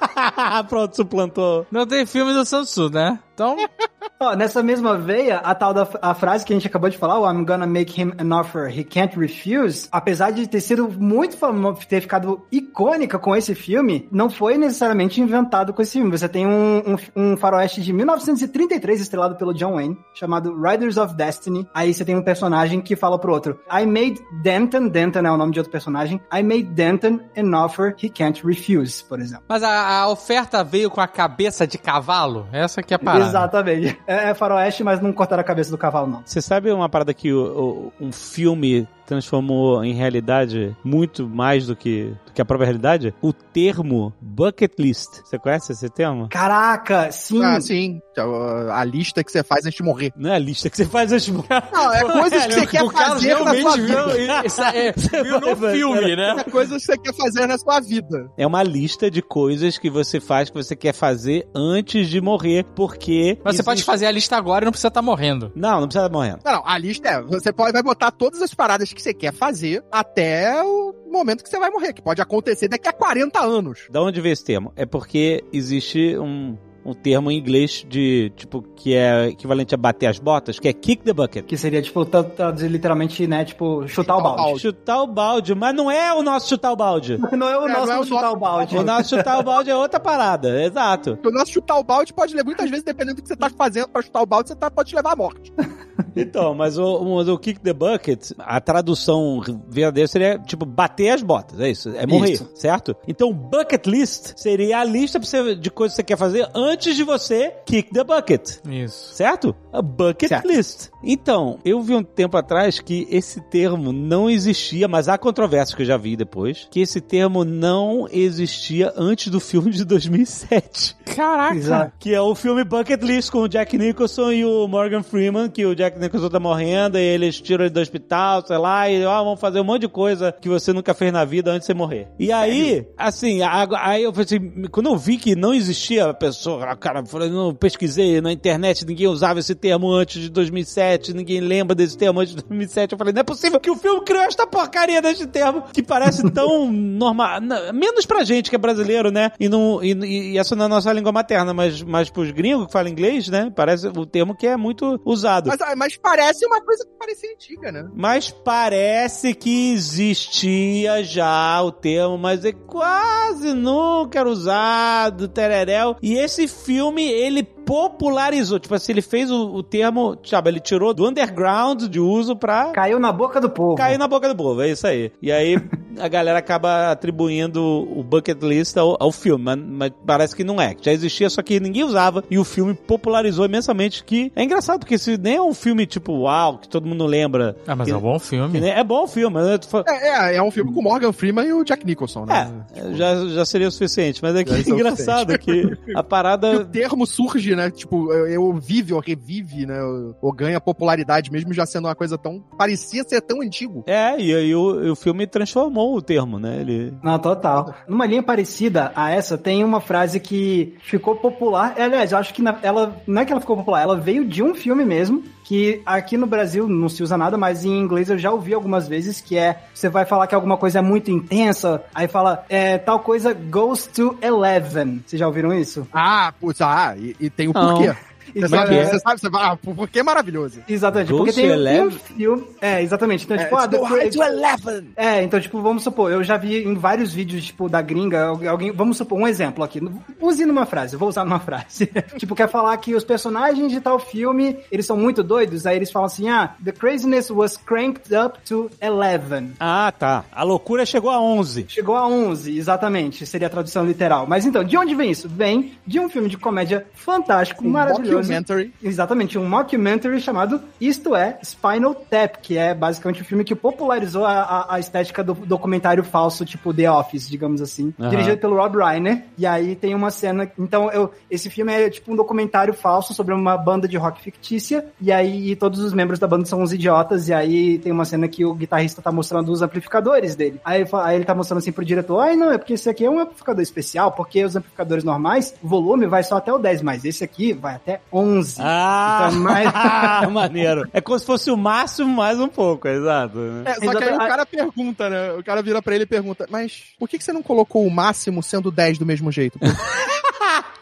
[0.68, 1.66] Pronto, suplantou.
[1.70, 3.18] Não tem filme do Sansu, né?
[3.38, 3.56] Então,
[4.20, 7.20] Ó, nessa mesma veia, a tal da a frase que a gente acabou de falar,
[7.20, 11.36] o I'm gonna make him an offer he can't refuse, apesar de ter sido muito
[11.36, 16.10] famoso, ter ficado icônica com esse filme, não foi necessariamente inventado com esse filme.
[16.10, 16.82] Você tem um,
[17.14, 21.68] um, um faroeste de 1933 estrelado pelo John Wayne, chamado Riders of Destiny.
[21.72, 25.36] Aí você tem um personagem que fala pro outro, I made Denton, Denton é o
[25.36, 29.44] nome de outro personagem, I made Denton an offer he can't refuse, por exemplo.
[29.48, 32.48] mas a, a oferta veio com a cabeça de cavalo?
[32.50, 33.27] Essa que é a parada.
[33.28, 33.98] Exatamente.
[34.06, 36.22] É, é faroeste, mas não cortaram a cabeça do cavalo, não.
[36.24, 41.74] Você sabe uma parada que o- o- um filme transformou em realidade muito mais do
[41.74, 43.14] que, do que a própria realidade?
[43.22, 45.22] O termo bucket list.
[45.24, 46.28] Você conhece esse termo?
[46.28, 47.42] Caraca, sim.
[47.42, 48.00] Ah, sim.
[48.18, 50.12] A, a lista que você faz antes de morrer.
[50.14, 51.48] Não é a lista que você faz antes de morrer.
[51.72, 54.06] Não, é coisas que você quer o fazer na sua vida.
[54.06, 54.92] viu, isso é,
[55.22, 56.36] viu no filme, né?
[56.38, 58.30] É coisas que você quer fazer na sua vida.
[58.36, 62.64] É uma lista de coisas que você faz, que você quer fazer antes de morrer,
[62.76, 63.38] porque...
[63.42, 65.50] Mas você pode fazer a lista agora e não precisa estar morrendo.
[65.54, 66.40] Não, não precisa estar morrendo.
[66.44, 69.32] Não, não, a lista é, você pode, vai botar todas as paradas que você quer
[69.32, 73.86] fazer até o momento que você vai morrer, que pode acontecer daqui a 40 anos.
[73.90, 74.72] Da onde veio esse termo?
[74.76, 80.06] É porque existe um, um termo em inglês de, tipo, que é equivalente a bater
[80.06, 81.44] as botas, que é kick the bucket.
[81.46, 84.60] Que seria, tipo, tra- traduzir literalmente, né, tipo, chutar, o balde.
[84.60, 87.18] Chutar o balde, mas não é o nosso chutar o balde.
[87.32, 88.76] Não é o É, nosso não é o chutar o balde.
[88.76, 91.18] O nosso chutar o balde é outra parada, exato.
[91.24, 93.88] O nosso chutar o balde pode levar, muitas vezes, dependendo do que você tá fazendo
[93.88, 95.52] pra chutar o balde, você tá, pode te levar à morte.
[96.16, 101.22] Então, mas o, o, o kick the bucket, a tradução verdadeira seria, tipo, bater as
[101.22, 102.50] botas, é isso, é morrer, Isso.
[102.54, 102.94] certo?
[103.06, 107.04] Então, bucket list seria a lista você- de coisas que você quer fazer antes de
[107.04, 108.58] você kick the bucket.
[108.68, 109.14] Isso.
[109.14, 109.54] Certo?
[109.72, 110.46] A bucket Certo.
[110.48, 110.88] list.
[111.02, 115.82] Então, eu vi um tempo atrás que esse termo não existia, mas há controvérsias que
[115.82, 120.96] eu já vi depois, que esse termo não existia antes do filme de 2007.
[121.14, 121.56] Caraca.
[121.56, 121.92] Exato.
[121.98, 125.64] Que é o filme Bucket List com o Jack Nicholson e o Morgan Freeman, que
[125.64, 129.24] o Jack Nicholson tá morrendo e eles tiram ele do hospital, sei lá, e ó,
[129.24, 131.74] vão fazer um monte de coisa que você nunca fez na vida antes de você
[131.74, 132.08] morrer.
[132.18, 136.76] E aí, assim, aí eu falei assim, quando eu vi que não existia a pessoa,
[136.76, 141.40] cara, eu falei, não, pesquisei na internet, ninguém usava esse termo antes de 2007, ninguém
[141.40, 142.92] lembra desse termo antes de 2007.
[142.92, 146.28] Eu falei, não é possível que o filme criou esta porcaria deste termo que parece
[146.32, 147.40] tão normal,
[147.72, 149.30] menos pra gente que é brasileiro, né?
[149.38, 152.66] E, não, e, e essa não é a nossa língua materna, mas, mas pros gringos
[152.66, 153.52] que falam inglês, né?
[153.54, 155.48] Parece o termo que é muito usado.
[155.48, 157.88] Mas, ah, mas parece uma coisa que parecia antiga, né?
[157.94, 165.96] Mas parece que existia já o termo, mas é quase nunca era usado, tereréu.
[166.02, 168.58] E esse filme, ele popularizou.
[168.58, 172.70] Tipo assim, ele fez o, o termo, sabe, ele tirou do underground de uso pra
[172.72, 173.74] Caiu na boca do povo.
[173.74, 175.12] cair na boca do povo, é isso aí.
[175.20, 175.58] E aí
[176.00, 180.60] a galera acaba atribuindo o bucket list ao, ao filme, mas, mas parece que não
[180.60, 180.74] é.
[180.74, 184.02] que Já existia, só que ninguém usava e o filme popularizou imensamente.
[184.02, 187.56] Que é engraçado, porque se nem é um filme tipo uau, que todo mundo lembra.
[187.66, 188.66] Ah, mas que, é um bom filme.
[188.66, 189.58] é bom o filme, né?
[189.86, 192.50] É, é, é um filme com Morgan Freeman e o Jack Nicholson, né?
[192.74, 196.04] É, já, já seria o suficiente, mas é que é engraçado que a E o
[196.04, 196.64] parada.
[196.64, 197.57] termo surge, né?
[197.70, 199.82] Tipo, eu, eu vive ou revive, né?
[199.82, 202.40] Ou, ou ganha popularidade, mesmo já sendo uma coisa tão.
[202.56, 203.84] parecia ser tão antigo.
[203.86, 206.60] É, e aí o, o filme transformou o termo, né?
[206.60, 206.94] Ele.
[207.02, 207.74] Não, total.
[207.88, 211.74] Numa linha parecida a essa, tem uma frase que ficou popular.
[211.78, 212.96] Aliás, eu acho que na- ela.
[213.06, 215.22] Não é que ela ficou popular, ela veio de um filme mesmo.
[215.44, 218.86] Que aqui no Brasil não se usa nada, mas em inglês eu já ouvi algumas
[218.86, 222.76] vezes que é você vai falar que alguma coisa é muito intensa, aí fala é,
[222.76, 225.02] tal coisa goes to eleven.
[225.06, 225.88] Vocês já ouviram isso?
[225.90, 227.76] Ah, putz, ah, e, e tem o Não.
[227.76, 227.94] porquê.
[228.32, 228.66] Você Exato.
[228.68, 230.60] sabe, você sabe, você vai, ah, por porquê é maravilhoso.
[230.68, 231.50] Exatamente, porque tem
[231.82, 232.44] um filme.
[232.60, 233.24] É, exatamente.
[233.24, 234.88] Então, É, tipo, ah, high Cra- to eleven.
[234.96, 238.48] É, então, tipo, vamos supor, eu já vi em vários vídeos, tipo, da gringa, algu-
[238.48, 239.80] alguém, vamos supor, um exemplo aqui,
[240.20, 241.86] use numa frase, eu vou usar numa frase.
[242.16, 245.90] tipo, quer falar que os personagens de tal filme, eles são muito doidos, aí eles
[245.90, 249.52] falam assim, ah, the craziness was cranked up to 11.
[249.60, 250.24] Ah, tá.
[250.32, 251.66] A loucura chegou a 11.
[251.68, 254.26] Chegou a 11, exatamente, seria a tradução literal.
[254.26, 255.28] Mas então, de onde vem isso?
[255.28, 258.17] Vem de um filme de comédia fantástico, Um maravilhoso.
[258.18, 258.72] Mockumentary.
[258.82, 264.24] Exatamente, um mockumentary chamado Isto é Spinal Tap, que é basicamente o filme que popularizou
[264.24, 267.92] a, a- a estética do documentário falso, tipo The Office, digamos assim.
[268.10, 269.24] Dirigido pelo Rob Reiner.
[269.36, 270.50] E aí tem uma cena.
[270.58, 274.86] Então, eu, esse filme é tipo um documentário falso sobre uma banda de rock fictícia.
[275.00, 277.28] E aí todos os membros da banda são uns idiotas.
[277.28, 280.60] E aí tem uma cena que o guitarrista tá mostrando os amplificadores dele.
[280.64, 283.10] Aí, aí ele tá mostrando assim pro diretor: ai, não, é porque esse aqui é
[283.10, 287.04] um amplificador especial, porque os amplificadores normais, o volume vai só até o 10, mas
[287.04, 288.56] esse aqui vai até 11.
[288.60, 290.88] Ah, Então, mas- maneiro.
[290.92, 293.36] É como se fosse o máximo mais um pouco, exato.
[293.38, 293.62] né?
[293.66, 295.32] É, só que aí o cara pergunta, né?
[295.32, 297.90] O cara vira pra ele e pergunta, mas por que, que você não colocou o
[297.90, 299.58] máximo sendo 10 do mesmo jeito?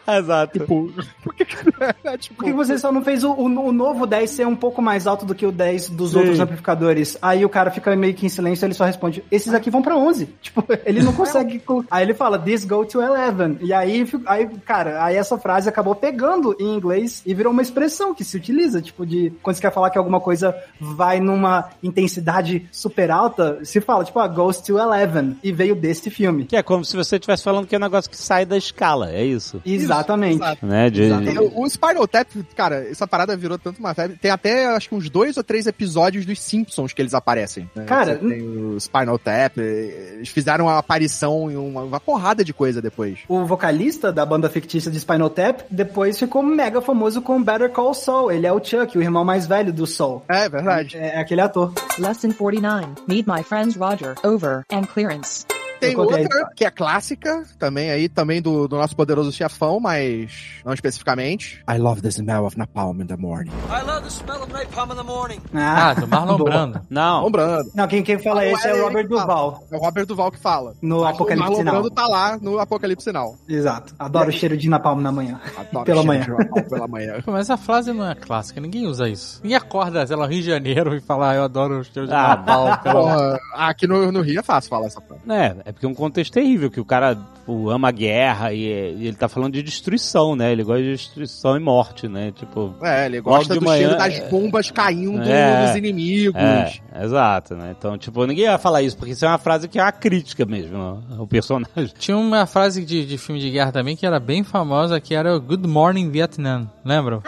[0.17, 0.59] Exato.
[0.59, 0.91] tipo,
[1.23, 1.55] por que, que
[2.07, 4.55] é, tipo, Por que você só não fez o, o- o novo 10 ser um
[4.55, 6.17] pouco mais alto do que o 10 dos Sim.
[6.19, 7.17] outros amplificadores?
[7.21, 9.95] Aí o cara fica meio que em silêncio ele só responde: esses aqui vão pra
[9.97, 10.25] 11.
[10.41, 11.59] Tipo, ele não consegue.
[11.59, 13.57] colo- aí ele fala: this go to 11.
[13.65, 18.13] E aí, aí, cara, aí essa frase acabou pegando em inglês e virou uma expressão
[18.15, 18.81] que se utiliza.
[18.81, 23.81] Tipo, de quando você quer falar que alguma coisa vai numa intensidade super alta, se
[23.81, 25.37] fala, tipo, ah, goes to 11.
[25.43, 26.45] E veio desse filme.
[26.45, 29.11] Que é como se você estivesse falando que é um negócio que sai da escala,
[29.11, 29.61] é isso.
[29.97, 30.35] Exatamente.
[30.35, 30.65] exato.
[30.65, 30.89] Né?
[30.89, 31.51] De, Exatamente.
[31.55, 34.17] O, Spinal Tap, cara, essa parada virou tanto uma febre.
[34.17, 37.69] Tem até, acho que uns dois ou três episódios dos Simpsons que eles aparecem.
[37.75, 37.85] né?
[37.85, 42.43] Cara, Você tem o Spinal Tap, eh, eles fizeram uma aparição em uma, uma porrada
[42.43, 43.19] de coisa depois.
[43.27, 47.93] O vocalista da banda fictícia de Spinal Tap depois ficou mega famoso com Better Call
[47.93, 48.31] Saul.
[48.31, 50.23] Ele é o Chuck, o irmão mais velho do Saul.
[50.27, 50.97] É, verdade.
[50.97, 51.73] É, é aquele ator.
[51.97, 52.87] Lesson 49.
[53.07, 55.45] Meet my friends Roger, Over, and Clearance.
[55.79, 60.31] Tem outra que é clássica, também aí, também do, do nosso poderoso chefão, mas
[60.65, 61.63] não especificamente.
[61.69, 63.51] I love the smell of napalm in the morning.
[63.69, 65.39] I love the smell of napalm in the morning.
[65.53, 66.37] Ah, do Marlon.
[66.37, 66.81] Brando.
[66.89, 67.25] Não.
[67.25, 67.71] Lembrando.
[67.75, 69.07] Não, quem, quem fala Não esse é o Robert.
[69.07, 70.73] Duval, É o Robert Duval que fala.
[70.81, 71.73] no Mas Apocalipse O Marlon Sinal.
[71.75, 73.35] Brando tá lá no Apocalipse Sinal.
[73.47, 73.93] Exato.
[73.99, 75.39] Adoro o cheiro de napalm na manhã.
[75.57, 76.49] Adoro Pela cheiro manhã.
[76.55, 77.13] de Pela manhã.
[77.27, 79.39] Mas essa frase não é clássica, ninguém usa isso.
[79.43, 82.09] Ninguém acorda, sei lá, no Rio de Janeiro e fala, ah, eu adoro os teus
[82.11, 82.77] Ah, napalm.
[82.77, 85.21] pela- Porra, aqui no, no Rio é fácil falar essa frase.
[85.29, 88.59] É, é porque é um contexto terrível, que o cara tipo, ama a guerra e,
[88.61, 90.49] e ele tá falando de destruição, né?
[90.49, 92.31] Ele gosta de destruição e morte, né?
[92.31, 92.73] Tipo.
[92.81, 95.67] É, ele gosta de do manhã, cheiro das é- bombas caindo É.
[95.67, 96.41] nos inimigos.
[96.41, 97.75] É, exato, né?
[97.77, 100.45] Então, tipo, ninguém vai falar isso, porque isso é uma frase que é uma crítica
[100.45, 101.91] mesmo ao personagem.
[101.99, 105.35] Tinha uma frase de, de filme de guerra também que era bem famosa, que era
[105.35, 107.21] o Good Morning Vietnam, lembram?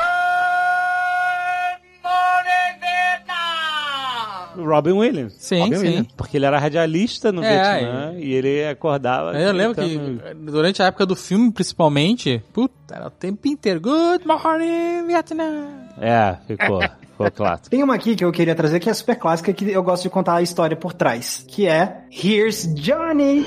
[4.65, 5.34] Robin Williams.
[5.38, 5.86] Sim, Robin sim.
[5.88, 6.08] Williams.
[6.15, 9.39] Porque ele era radialista no É, Vietnã e ele acordava.
[9.39, 10.00] Eu lembro que
[10.36, 13.80] durante a época do filme, principalmente, puta, era o tempo inteiro.
[13.82, 15.67] Good morning, Vietnam.
[16.00, 16.82] É, ficou.
[17.28, 17.70] ficou clássico.
[17.70, 20.10] Tem uma aqui que eu queria trazer que é super clássica, que eu gosto de
[20.10, 23.46] contar a história por trás, que é Here's Johnny,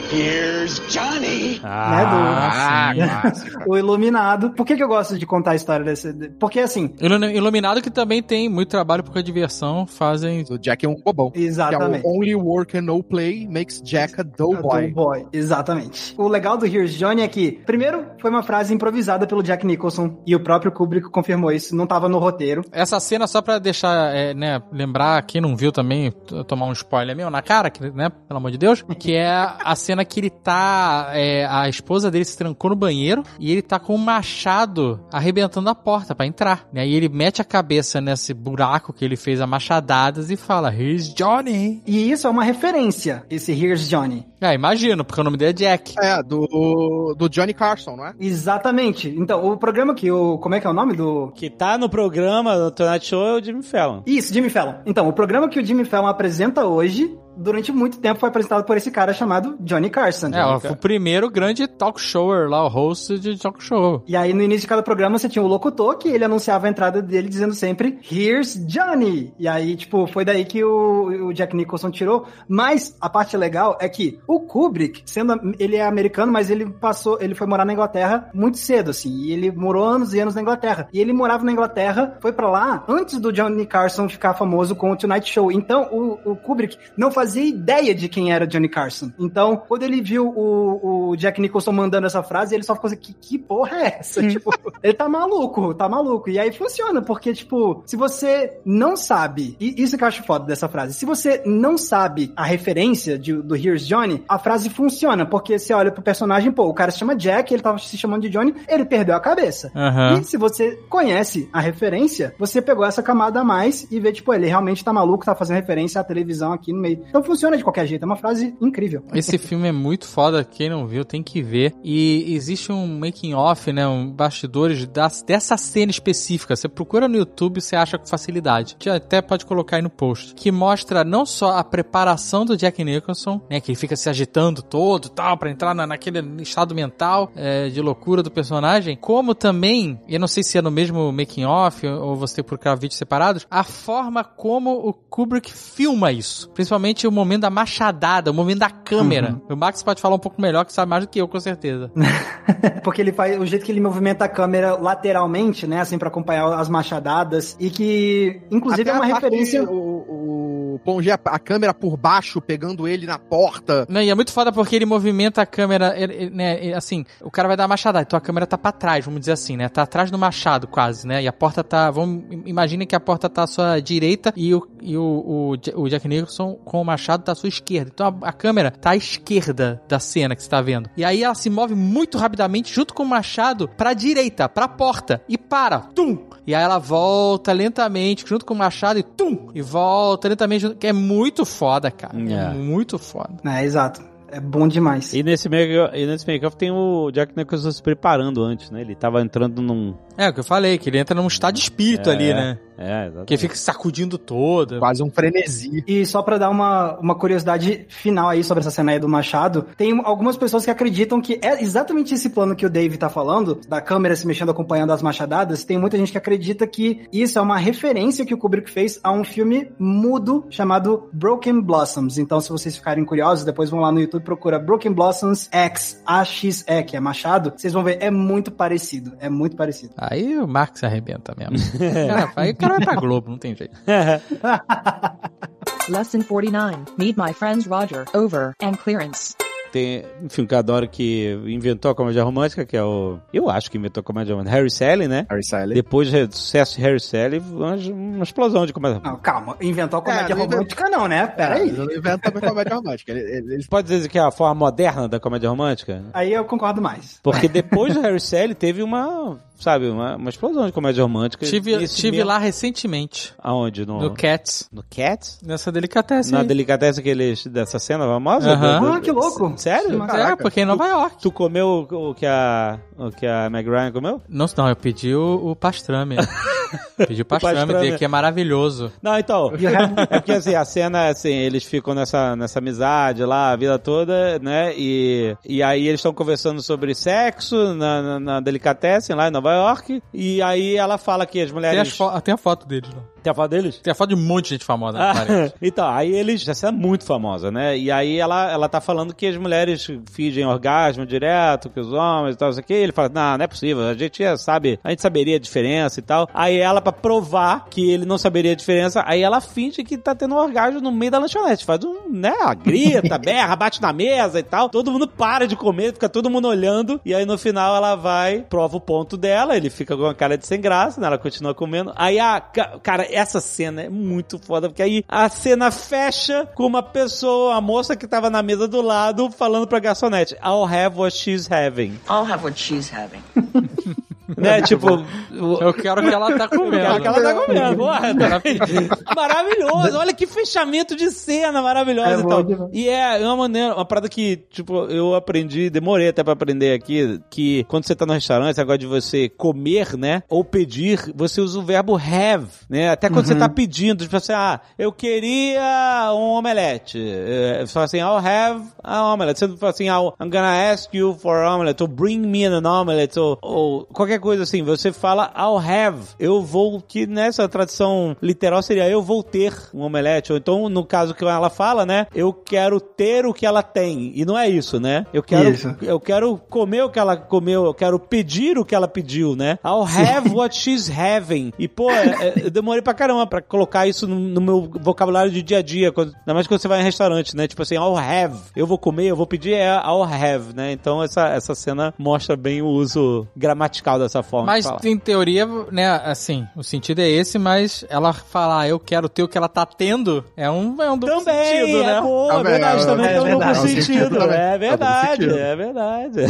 [1.64, 3.32] Ah, né,
[3.64, 4.50] do, o Iluminado.
[4.50, 6.12] Por que que eu gosto de contar a história desse...
[6.38, 10.44] Porque assim, Ilu- Iluminado que também tem muito trabalho porque a diversão fazem.
[10.50, 11.32] O Jack é um bobão.
[11.34, 12.04] exatamente.
[12.04, 14.88] É o Only Work and No Play makes Jack a dull boy.
[14.88, 16.14] Do boy, exatamente.
[16.18, 20.20] O legal do Here's Johnny é que, primeiro, foi uma frase improvisada pelo Jack Nicholson,
[20.26, 22.64] e o próprio Kubrick confirmou isso, não tava no roteiro.
[22.72, 26.12] Essa cena, só pra deixar, é, né, lembrar, quem não viu também,
[26.46, 29.74] tomar um spoiler meu na cara, que, né, pelo amor de Deus, que é a
[29.74, 33.78] cena que ele tá, é, a esposa dele se trancou no banheiro e ele tá
[33.78, 38.34] com um machado arrebentando a porta pra entrar, né, e ele mete a cabeça nesse
[38.34, 41.82] buraco que ele fez a machadadas e fala, Here's Johnny.
[41.86, 44.26] E isso é uma referência, esse Here's Johnny.
[44.42, 45.94] É, imagino, porque o nome dele é Jack.
[46.02, 48.14] É, do, do Johnny Carson, não é?
[48.18, 49.08] Exatamente.
[49.08, 50.36] Então, o programa que o.
[50.38, 51.30] Como é que é o nome do.
[51.32, 54.02] Que tá no programa do Tonight Show é o Jimmy Fallon.
[54.06, 54.76] Isso, Jimmy Fallon.
[54.86, 58.76] Então, o programa que o Jimmy Fallon apresenta hoje durante muito tempo foi apresentado por
[58.76, 60.28] esse cara chamado Johnny Carson.
[60.28, 64.02] É, ó, foi o primeiro grande talk shower lá, o host de talk show.
[64.06, 66.70] E aí, no início de cada programa, você tinha o locutor que ele anunciava a
[66.70, 69.32] entrada dele dizendo sempre Here's Johnny!
[69.38, 72.26] E aí, tipo, foi daí que o, o Jack Nicholson tirou.
[72.48, 77.18] Mas a parte legal é que o Kubrick, sendo ele é americano, mas ele passou,
[77.20, 79.10] ele foi morar na Inglaterra muito cedo, assim.
[79.10, 80.88] E ele morou anos e anos na Inglaterra.
[80.92, 84.90] E ele morava na Inglaterra, foi para lá antes do Johnny Carson ficar famoso com
[84.90, 85.50] o Tonight Show.
[85.50, 89.12] Então, o, o Kubrick não fazia ideia de quem era Johnny Carson.
[89.16, 92.96] Então, quando ele viu o, o Jack Nicholson mandando essa frase, ele só ficou assim,
[92.96, 94.26] que, que porra é essa?
[94.28, 94.50] tipo,
[94.82, 96.28] ele tá maluco, tá maluco.
[96.28, 100.46] E aí funciona, porque, tipo, se você não sabe, e isso que eu acho foda
[100.46, 105.24] dessa frase, se você não sabe a referência de, do Here's Johnny, a frase funciona,
[105.24, 108.22] porque você olha pro personagem, pô, o cara se chama Jack, ele tava se chamando
[108.22, 109.70] de Johnny, ele perdeu a cabeça.
[109.76, 110.20] Uhum.
[110.20, 114.34] E se você conhece a referência, você pegou essa camada a mais e vê, tipo,
[114.34, 117.04] ele realmente tá maluco, tá fazendo referência à televisão aqui no meio.
[117.12, 119.04] Então funciona de qualquer jeito, é uma frase incrível.
[119.12, 121.74] Esse filme é muito foda, quem não viu tem que ver.
[121.84, 126.56] E existe um making off, né, um bastidores das, dessa cena específica.
[126.56, 128.78] Você procura no YouTube, você acha com facilidade.
[128.80, 132.82] Você até pode colocar aí no post, que mostra não só a preparação do Jack
[132.82, 137.30] Nicholson, né, que ele fica se agitando todo, tal, para entrar na, naquele estado mental
[137.36, 141.44] é, de loucura do personagem, como também, eu não sei se é no mesmo making
[141.44, 147.01] off ou você que procurar vídeos separados, a forma como o Kubrick filma isso, principalmente
[147.06, 149.38] o momento da machadada, o momento da câmera.
[149.48, 149.54] Uhum.
[149.54, 151.90] O Max pode falar um pouco melhor, que sabe mais do que eu, com certeza.
[152.82, 156.46] Porque ele faz o jeito que ele movimenta a câmera lateralmente, né, assim, para acompanhar
[156.58, 159.64] as machadadas, e que, inclusive, Até é uma referência.
[159.64, 163.86] O, o Ponge a, a câmera por baixo, pegando ele na porta.
[163.88, 167.04] Não, e é muito foda porque ele movimenta a câmera, ele, ele, né, ele, assim,
[167.20, 169.56] o cara vai dar uma machadada, então a câmera tá pra trás, vamos dizer assim,
[169.56, 173.00] né, tá atrás do machado quase, né, e a porta tá, vamos, imagine que a
[173.00, 176.84] porta tá à sua direita e o, e o, o, o Jack Nicholson com o
[176.92, 180.42] machado tá à sua esquerda, então a, a câmera tá à esquerda da cena que
[180.42, 183.94] você tá vendo, e aí ela se move muito rapidamente junto com o machado pra
[183.94, 188.98] direita, pra porta, e para, tum, e aí ela volta lentamente junto com o machado
[188.98, 193.34] e tum, e volta lentamente, junto, que é muito foda, cara, é, é muito foda.
[193.44, 194.12] É, exato.
[194.34, 195.12] É bom demais.
[195.12, 198.80] E nesse make e nesse make tem o Jack Nicholson se preparando antes, né?
[198.80, 199.94] Ele tava entrando num.
[200.16, 202.58] É, o que eu falei, que ele entra num estado de espírito É, ali, né?
[202.82, 203.28] É, exatamente.
[203.28, 204.78] Que fica sacudindo todo.
[204.78, 205.84] Quase um frenesi.
[205.86, 209.66] E só pra dar uma, uma curiosidade final aí sobre essa cena aí do Machado,
[209.76, 213.60] tem algumas pessoas que acreditam que é exatamente esse plano que o Dave tá falando,
[213.68, 217.42] da câmera se mexendo acompanhando as machadadas, tem muita gente que acredita que isso é
[217.42, 222.18] uma referência que o Kubrick fez a um filme mudo chamado Broken Blossoms.
[222.18, 226.02] Então, se vocês ficarem curiosos, depois vão lá no YouTube e procura Broken Blossoms X,
[226.06, 229.94] AXE, que é Machado, vocês vão ver, é muito parecido, é muito parecido.
[229.96, 231.56] Aí o Marx arrebenta mesmo.
[231.78, 233.76] Cara, aí o cara vai pra Globo, não tem jeito.
[235.88, 236.84] Lesson 49.
[236.96, 239.34] Meet my friends Roger, Over, and Clearance.
[239.72, 243.18] Tem, enfim, que eu adoro que inventou a comédia romântica, que é o.
[243.32, 244.54] Eu acho que inventou a comédia romântica.
[244.54, 245.26] Harry Sally, né?
[245.30, 245.74] Harry Sally.
[245.74, 250.34] Depois do sucesso de Harry Sally, uma, explosão de comédia Não, calma, inventou a comédia
[250.34, 251.26] É, romântica não, né?
[251.26, 251.68] Pera aí.
[251.70, 253.12] Ele não inventa também comédia romântica.
[253.12, 256.02] Ele, ele, ele- Pode dizer que é a forma moderna da comédia romântica?
[256.12, 257.18] Aí eu concordo mais.
[257.22, 261.46] Porque depois do Harry Sally teve uma, sabe, uma, uma explosão de comédia romântica.
[261.46, 263.86] Tive, tive mesmo- lá recentemente, Aonde?
[263.86, 265.38] No, no Cats, no Cats?
[265.42, 266.30] nessa delicatesse.
[266.30, 266.46] Na aí.
[266.46, 268.50] delicadeza que eles, dessa cena famosa?
[268.52, 268.80] Aham.
[268.80, 269.54] Do- do- Ah, que louco.
[269.62, 270.02] Sério?
[270.04, 271.16] É, porque em Nova York.
[271.22, 274.22] Tu comeu o, o que a o que a Meg Ryan comeu?
[274.28, 276.16] Não, não, eu pedi o, o pastrame.
[276.96, 277.84] pedi o pastrame, pastrame.
[277.84, 278.92] dele, que é maravilhoso.
[279.02, 279.52] Não, então,
[280.10, 284.38] é porque assim, a cena, assim, eles ficam nessa, nessa amizade lá a vida toda,
[284.38, 289.32] né, e, e aí eles estão conversando sobre sexo na, na, na Delicatessen lá em
[289.32, 291.80] Nova York, e aí ela fala que as Tem, mulheres...
[291.80, 293.02] as fo- tem a foto deles lá.
[293.22, 293.78] Tem a foto deles?
[293.78, 295.54] Tem a foto de um monte de gente famosa na parede.
[295.62, 297.76] então, aí eles, essa é muito famosa, né?
[297.78, 302.34] E aí ela, ela tá falando que as mulheres fingem orgasmo direto, que os homens
[302.34, 302.72] e tal, isso aqui.
[302.74, 306.02] Ele fala, não, não é possível, a gente sabe, a gente saberia a diferença e
[306.02, 306.28] tal.
[306.34, 310.14] Aí ela, pra provar que ele não saberia a diferença, aí ela finge que tá
[310.14, 311.64] tendo um orgasmo no meio da lanchonete.
[311.64, 312.32] Faz um, né,
[312.62, 314.68] grita, berra, bate na mesa e tal.
[314.68, 317.00] Todo mundo para de comer, fica todo mundo olhando.
[317.04, 320.36] E aí no final ela vai, prova o ponto dela, ele fica com uma cara
[320.38, 321.06] de sem graça, né?
[321.06, 321.92] Ela continua comendo.
[321.96, 326.66] Aí a, ca- cara, essa cena é muito foda, porque aí a cena fecha com
[326.66, 330.98] uma pessoa, a moça que tava na mesa do lado, falando pra garçonete, I'll have
[330.98, 331.98] what she's having.
[332.08, 333.22] I'll have what she's having.
[334.36, 334.62] Né?
[334.62, 334.86] tipo,
[335.32, 336.76] Eu quero que ela tá comendo.
[336.84, 337.76] Eu quero que ela tá comendo.
[337.76, 339.98] Porra, tá- maravilhoso.
[339.98, 342.42] Olha que fechamento de cena maravilhosa É e bom tal.
[342.42, 342.70] demais.
[342.72, 347.20] E é uma maneira, uma parada que, tipo, eu aprendi, demorei até pra aprender aqui,
[347.30, 351.58] que quando você tá no restaurante, negócio de você comer, né, ou pedir, você usa
[351.58, 356.32] o verbo have, né, até quando você tá pedindo, tipo assim, ah, eu queria um
[356.38, 356.98] omelete.
[357.02, 359.38] É, Você fala assim, I'll have an omelette.
[359.40, 362.44] Você não fala assim, I'll, I'm gonna ask you for an omelette, ou bring me
[362.44, 364.62] an omelette, ou, ou qualquer coisa assim.
[364.62, 366.00] Você fala, I'll have.
[366.18, 370.32] Eu vou, que nessa tradução literal seria, eu vou ter um omelete.
[370.32, 374.12] Ou então, no caso que ela fala, né, eu quero ter o que ela tem.
[374.14, 375.06] E não é isso, né?
[375.12, 375.74] Eu quero, Isso.
[375.82, 379.58] eu quero comer o que ela comeu, eu quero pedir o que ela pediu, né?
[379.64, 381.52] I'll have what she's having.
[381.58, 385.30] E, pô, é- é- eu demorei pra caramba pra colocar isso no, no meu vocabulário
[385.30, 387.46] de dia a dia, quando, ainda mais quando você vai em restaurante, né?
[387.46, 388.36] Tipo assim, I'll have.
[388.56, 390.72] Eu vou comer, eu vou pedir, é I'll have, né?
[390.72, 394.46] Então essa, essa cena mostra bem o uso gramatical dessa forma.
[394.46, 394.86] Mas de falar.
[394.86, 399.28] em teoria, né, assim, o sentido é esse, mas ela falar eu quero ter o
[399.28, 401.96] que ela tá tendo é um, é um duplo Também, sentido, né?
[401.96, 403.68] é boa, é Também, verdade, é, também é tem um duplo verdade.
[403.82, 404.22] sentido.
[404.32, 406.20] É É verdade, é verdade.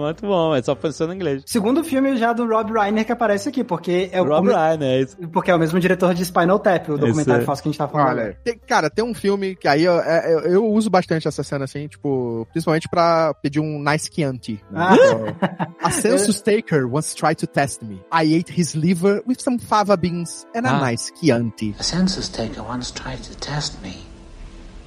[0.00, 1.42] Muito bom, é só pensando em inglês.
[1.46, 5.16] Segundo filme já do Rob Reiner que aparece aqui, porque é o Rob é isso.
[5.32, 7.88] porque é o mesmo diretor de Spinal Tap, o documentário falso que a gente tá
[7.88, 8.18] falando.
[8.18, 11.42] Olha, tem- cara, tem um filme que aí eu, é- eu, eu uso bastante essa
[11.42, 14.60] cena assim, tipo, principalmente pra pedir um nice Chianti.
[14.70, 14.80] Né?
[14.82, 14.94] Ah.
[14.94, 15.26] Então,
[15.82, 16.40] A census
[16.72, 18.00] taker once tried to test me.
[18.10, 20.80] I ate his liver with some fava beans and a Ah.
[20.80, 21.74] nice Chianti.
[21.78, 23.94] A census taker once tried to test me.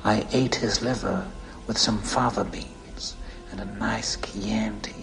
[0.03, 1.23] I ate his liver
[1.67, 3.15] with some fava beans
[3.51, 4.95] and a nice Chianti.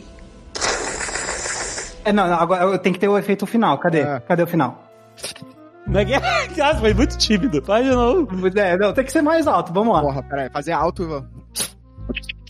[2.05, 3.79] É, não, não, agora tenho que ter o efeito final.
[3.79, 4.01] Cadê?
[4.01, 4.21] É.
[4.21, 4.91] Cadê o final?
[5.85, 6.19] Como é é?
[6.59, 7.63] Nossa, foi muito tímido.
[7.65, 8.27] Faz de novo.
[8.59, 10.01] É, não, tem que ser mais alto, vamos lá.
[10.01, 11.25] Porra, peraí, fazer alto.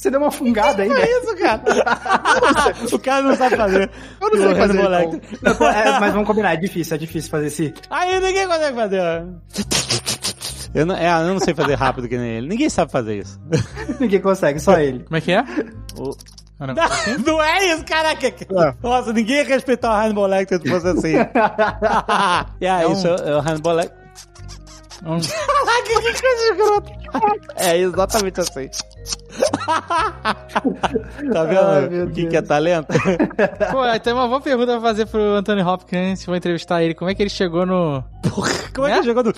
[0.02, 1.00] Você deu uma fungada aí, né?
[1.08, 1.62] isso, cara?
[2.92, 3.88] o cara não sabe fazer.
[4.20, 4.88] Eu não sei fazer.
[4.88, 5.20] Lecter.
[5.40, 7.72] Não, é, mas vamos combinar, é difícil, é difícil fazer esse.
[7.88, 9.00] Aí ninguém consegue fazer.
[9.00, 9.22] ó.
[10.74, 12.48] Eu não, é, eu não sei fazer rápido que nem ele.
[12.48, 13.40] Ninguém sabe fazer isso.
[14.00, 15.04] Ninguém consegue, só ele.
[15.04, 15.44] Como é que é?
[15.96, 16.16] O-
[16.58, 16.74] Ah, não.
[17.24, 18.34] Não é isso, caraca!
[18.82, 21.14] Nossa, ninguém ia respeitar o Hannibal Lecter se fosse assim.
[22.60, 24.01] e aí, É um- isso é o Hannibal Lecter.
[25.02, 26.92] Que coisa escrota.
[27.56, 28.68] É exatamente assim.
[31.32, 32.86] tá vendo Ai, o que, que é talento?
[33.70, 36.94] Pô, tem uma boa pergunta pra fazer pro Anthony Hopkins, vou entrevistar ele.
[36.94, 38.02] Como é que ele chegou no...
[38.74, 38.96] Como é que Né?
[38.98, 39.32] ele jogou do...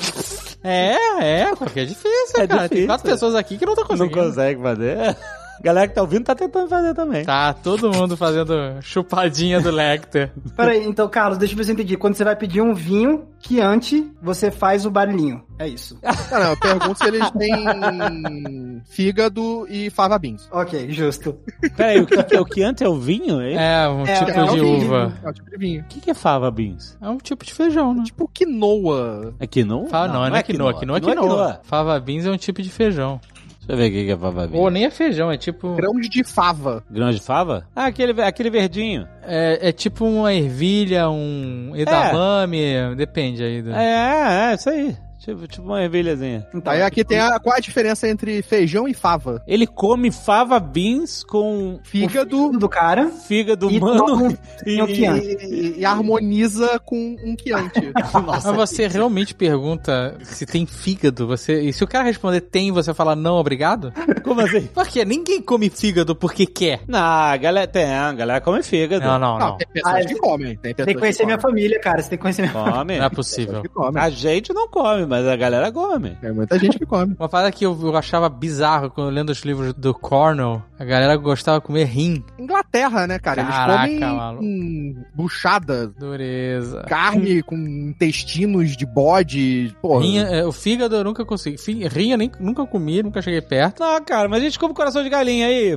[0.63, 2.61] É, é, porque é difícil, É cara.
[2.61, 2.87] Tem difícil.
[2.87, 4.29] quatro pessoas aqui que não estão Não conseguindo.
[4.29, 5.17] consegue fazer.
[5.63, 7.25] Galera que tá ouvindo tá tentando fazer também.
[7.25, 8.53] Tá todo mundo fazendo
[8.83, 10.33] chupadinha do Lecter.
[10.57, 11.97] Peraí, então, Carlos, deixa eu ver se eu entendi.
[11.97, 15.43] Quando você vai pedir um vinho que antes você faz o barulhinho.
[15.59, 15.99] É isso.
[16.03, 20.49] Ah, não, eu pergunto se eles têm fígado e fava beans.
[20.51, 21.37] Ok, justo.
[21.77, 23.41] Peraí, o que, o que antes é o vinho?
[23.41, 24.85] É, É, um É, tipo é um de vinho.
[24.87, 25.13] uva.
[25.23, 25.83] É o tipo de vinho.
[25.83, 26.97] O que, que é fava beans?
[27.01, 28.03] É um tipo de feijão, né?
[28.05, 29.35] Tipo quinoa.
[29.39, 29.89] É quinoa?
[29.89, 30.75] Fava, não, não, é quinoa.
[30.79, 31.61] Quinoa é quinoa.
[31.65, 33.21] Fava beans é um tipo de feijão.
[33.67, 34.51] Deixa eu ver o que é fava.
[34.53, 35.75] Ou nem é feijão, é tipo...
[35.75, 36.85] Grãos de fava.
[36.91, 37.67] Grão de fava?
[37.75, 39.09] Ah, aquele, aquele verdinho.
[39.23, 43.63] É, é tipo uma ervilha, um edamame, depende aí.
[43.63, 43.73] Do...
[43.73, 44.97] É, é, isso aí.
[45.25, 46.47] Tipo, tipo uma ervilhazinha.
[46.55, 49.43] Então, Aí aqui tem a, qual é a diferença entre feijão e fava?
[49.47, 56.79] Ele come fava beans com Fígado do cara fígado e humano e, e, e harmoniza
[56.85, 57.93] com um Chianti.
[58.27, 61.27] Mas você realmente pergunta se tem fígado?
[61.27, 63.93] Você, e se o cara responder tem, você fala não, obrigado?
[64.23, 64.67] Como assim?
[64.67, 65.05] Por quê?
[65.05, 66.81] Ninguém come fígado porque quer.
[66.87, 69.05] Não, a galera tem, a galera come fígado.
[69.05, 69.57] Não, não, Não, não.
[69.57, 70.57] tem pessoas Ah, que comem.
[70.57, 72.03] Tem Tem que conhecer que minha família, cara.
[72.03, 72.99] Você tem que conhecer minha Come.
[72.99, 73.63] Não é possível.
[73.95, 76.17] A gente não come, mas a galera come.
[76.21, 77.15] Tem muita gente que come.
[77.19, 81.17] Uma parada que eu, eu achava bizarro quando lendo os livros do Cornell, a galera
[81.17, 82.25] gostava de comer rim.
[82.39, 83.45] Inglaterra, né, cara?
[83.45, 84.43] Caraca, Eles comem maluco.
[84.43, 86.83] com buchada, Dureza.
[86.89, 89.75] carne com intestinos de bode.
[89.81, 90.03] Porra.
[90.03, 91.57] Rinha, é, o fígado eu nunca consegui.
[91.89, 93.81] Rinha nem, nunca comi, nunca cheguei perto.
[93.81, 95.77] Não, cara, mas a gente come coração de galinha aí.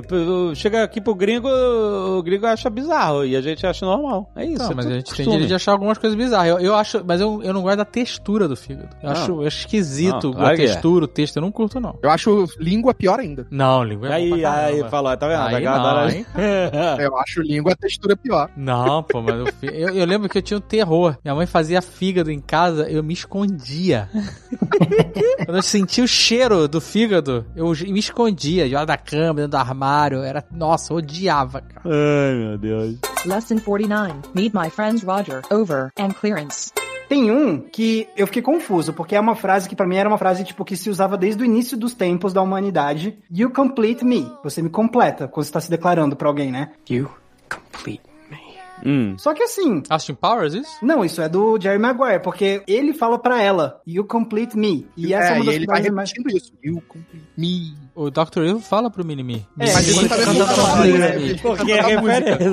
[0.54, 4.30] Chega aqui pro gringo, o gringo acha bizarro e a gente acha normal.
[4.36, 4.62] É isso.
[4.62, 5.30] Não, é mas a gente tem costume.
[5.30, 6.48] direito de achar algumas coisas bizarras.
[6.48, 8.88] Eu, eu acho, mas eu, eu não gosto da textura do fígado.
[9.02, 9.12] Eu Ah.
[9.12, 10.56] acho, eu acho esquisito Não, claro a é.
[10.56, 11.36] textura, o texto.
[11.36, 11.98] Eu não curto, não.
[12.02, 13.46] Eu acho língua pior ainda.
[13.50, 15.56] Não, língua é Aí, aí, falou, tá vendo?
[15.56, 16.26] Aí Tá não, hein?
[16.98, 18.50] Eu acho língua a textura pior.
[18.56, 21.16] Não, pô, mas eu, eu, eu lembro que eu tinha um terror.
[21.24, 24.08] Minha mãe fazia fígado em casa, eu me escondia.
[25.44, 29.56] Quando eu sentia o cheiro do fígado, eu me escondia, debaixo da cama, dentro do
[29.56, 30.22] armário.
[30.22, 31.82] Era, nossa, eu odiava, cara.
[31.84, 32.96] Ai, meu Deus.
[33.24, 34.14] Lesson 49.
[34.34, 36.72] Meet my friends Roger, Over, and Clearance.
[37.08, 40.18] Tem um que eu fiquei confuso, porque é uma frase que pra mim era uma
[40.18, 43.18] frase tipo que se usava desde o início dos tempos da humanidade.
[43.30, 44.30] You complete me.
[44.44, 46.72] Você me completa quando você tá se declarando pra alguém, né?
[46.88, 47.08] You
[47.50, 48.38] complete me.
[48.84, 49.16] Hum.
[49.18, 49.82] Só que assim.
[49.88, 50.70] Austin Powers, isso?
[50.84, 54.86] Não, isso é do Jerry Maguire, porque ele fala pra ela, You complete me.
[54.96, 56.52] E essa é, uma e das ele vai frases mais- repetindo isso.
[56.62, 57.74] You complete me.
[58.00, 58.42] O Dr.
[58.44, 59.44] Evil fala pro Minimi.
[59.58, 61.14] É, Mas ele também fala pra música.
[61.16, 61.38] ele.
[61.40, 62.48] Porque é referência.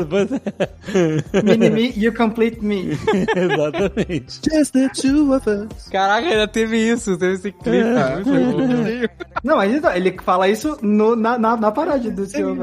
[1.43, 2.97] Mini me, you complete me.
[3.35, 4.41] Exatamente.
[4.51, 5.87] Just the two of us.
[5.91, 7.77] Caraca, ainda teve isso, teve esse clipe.
[7.77, 9.09] É.
[9.43, 12.55] Não, mas então, ele fala isso no- na, na, na paródia do seu.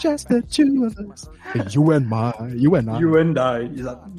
[0.00, 1.28] Just the two of us.
[1.74, 3.00] You and my, you and I.
[3.00, 3.70] You and I.
[3.78, 4.10] Exato.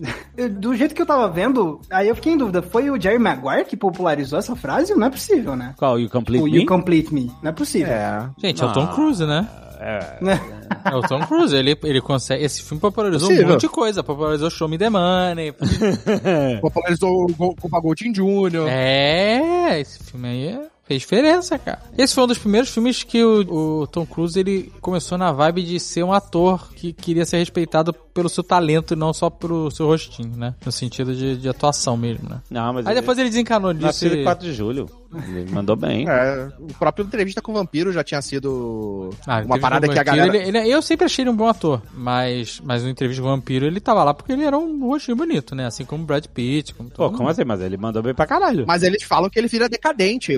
[0.60, 3.66] Do jeito que eu tava vendo, aí eu fiquei em dúvida, foi o Jerry Maguire
[3.66, 4.94] que popularizou essa frase?
[4.94, 5.74] Não é possível, né?
[5.78, 6.00] Qual?
[6.00, 6.60] You complete O me?
[6.60, 7.32] You complete me.
[7.42, 7.94] Não é possível.
[7.94, 8.30] É.
[8.38, 9.48] Gente, é o Tom Cruise, né?
[9.80, 10.18] É.
[10.22, 10.40] Né?
[10.86, 12.44] É o Tom Cruise, ele, ele consegue.
[12.44, 13.48] Esse filme popularizou Possível.
[13.48, 14.04] um monte de coisa.
[14.04, 15.54] Popularizou Show Me the Money.
[16.62, 18.68] Popularizou o Copa Goldin Jr.
[18.70, 21.80] É, esse filme aí é- fez diferença, cara.
[21.98, 25.64] Esse foi um dos primeiros filmes que o, o Tom Cruise ele começou na vibe
[25.64, 29.70] de ser um ator que queria ser respeitado pelo seu talento e não só pelo
[29.72, 30.56] seu rostinho, né?
[30.66, 32.40] No sentido de, de atuação mesmo, né?
[32.50, 34.08] Não, mas Aí depois ele desencanou disso.
[34.08, 34.90] E- 4 de julho.
[35.28, 36.08] Ele mandou bem.
[36.10, 40.04] É, o próprio Entrevista com o Vampiro já tinha sido Ah, uma parada que a
[40.04, 40.36] galera...
[40.36, 43.32] ele- ele- eu sempre achei ele um bom ator, mas, mas no Entrevista com o
[43.32, 45.66] Vampiro ele tava lá porque ele era um rostinho bonito, né?
[45.66, 46.74] Assim como o Brad Pitt.
[46.74, 47.30] Como Pô, como mundo.
[47.30, 47.44] assim?
[47.46, 48.66] Mas ele mandou bem pra caralho.
[48.68, 50.38] Mas eles falam que ele vira decadente.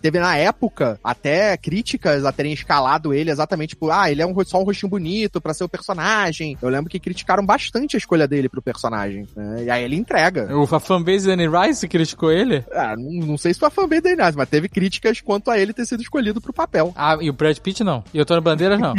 [0.00, 4.34] Teve na época até críticas a terem escalado ele exatamente por, ah, ele é um,
[4.44, 6.56] só um rostinho bonito pra ser o personagem.
[6.60, 9.26] Eu lembro que criticaram bastante a escolha dele pro personagem.
[9.36, 9.64] né?
[9.64, 10.48] E aí ele entrega.
[10.56, 12.64] O a fanbase da Annie Rice criticou ele?
[12.72, 15.58] Ah, não, não sei se foi a fanbase da Inés, mas teve críticas quanto a
[15.58, 16.92] ele ter sido escolhido pro papel.
[16.94, 18.04] Ah, e o Brad Pitt não.
[18.12, 18.94] E o Tony Bandeiras não.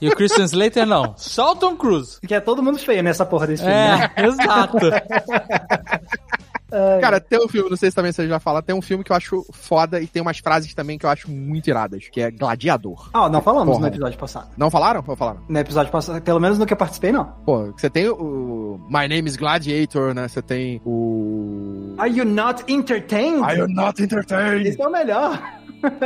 [0.00, 1.14] e o Christian Slater não.
[1.16, 2.18] Só o Tom Cruise.
[2.26, 4.10] Que é todo mundo feio nessa porra desse filme, né?
[4.16, 4.22] É,
[6.72, 7.00] exato.
[7.00, 9.12] Cara, tem um filme, não sei se também você já fala, tem um filme que
[9.12, 12.30] eu acho foda e tem umas frases também que eu acho muito iradas, que é
[12.30, 13.10] Gladiador.
[13.12, 13.88] Ah, não falamos Porra.
[13.88, 14.48] no episódio passado.
[14.56, 15.04] Não falaram?
[15.06, 15.42] Ou falaram?
[15.48, 17.24] No episódio passado, pelo menos no que eu participei, não.
[17.44, 20.28] Pô, você tem o My Name is Gladiator, né?
[20.28, 21.94] Você tem o...
[21.98, 23.42] Are you not entertained?
[23.42, 24.68] Are you not entertained?
[24.68, 25.40] Esse é o melhor.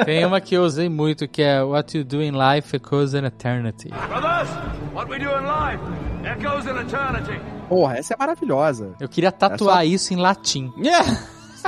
[0.05, 3.25] Tem uma que eu usei muito que é What you do in life echoes an
[3.27, 3.89] eternity.
[3.89, 4.49] Brothers,
[4.95, 5.81] what we do in life
[6.25, 7.41] echoes in eternity.
[7.69, 8.95] Porra, essa é maravilhosa.
[9.01, 10.73] Eu queria tatuar É isso em latim.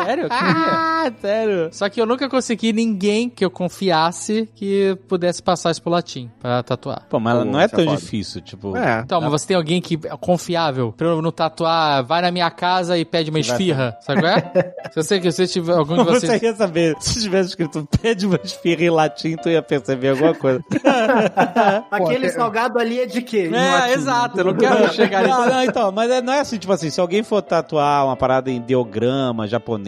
[0.05, 0.55] Sério, eu queria.
[0.55, 1.68] Ah, sério.
[1.72, 6.30] Só que eu nunca consegui ninguém que eu confiasse que pudesse passar isso pro latim
[6.40, 7.07] pra tatuar.
[7.09, 7.96] Pô, mas Pô, não é é tão foda.
[7.96, 8.76] difícil, tipo...
[8.76, 9.01] É.
[9.05, 12.51] Então, mas você tem alguém que é confiável pra eu não tatuar, vai na minha
[12.51, 14.74] casa e pede uma Você esfirra, sabe qual é?
[14.90, 16.42] Se você que você tiver algum de Você vocês...
[16.42, 20.61] ia saber, se tivesse escrito pede uma esfirra em latim, tu ia perceber alguma coisa.
[21.90, 23.51] Aquele salgado ali é de quê?
[23.53, 25.38] É, exato, eu não quero chegar nisso.
[25.38, 28.16] Não, não, então, mas é- não é assim, tipo assim, se alguém for tatuar uma
[28.16, 29.88] parada em ideograma japonês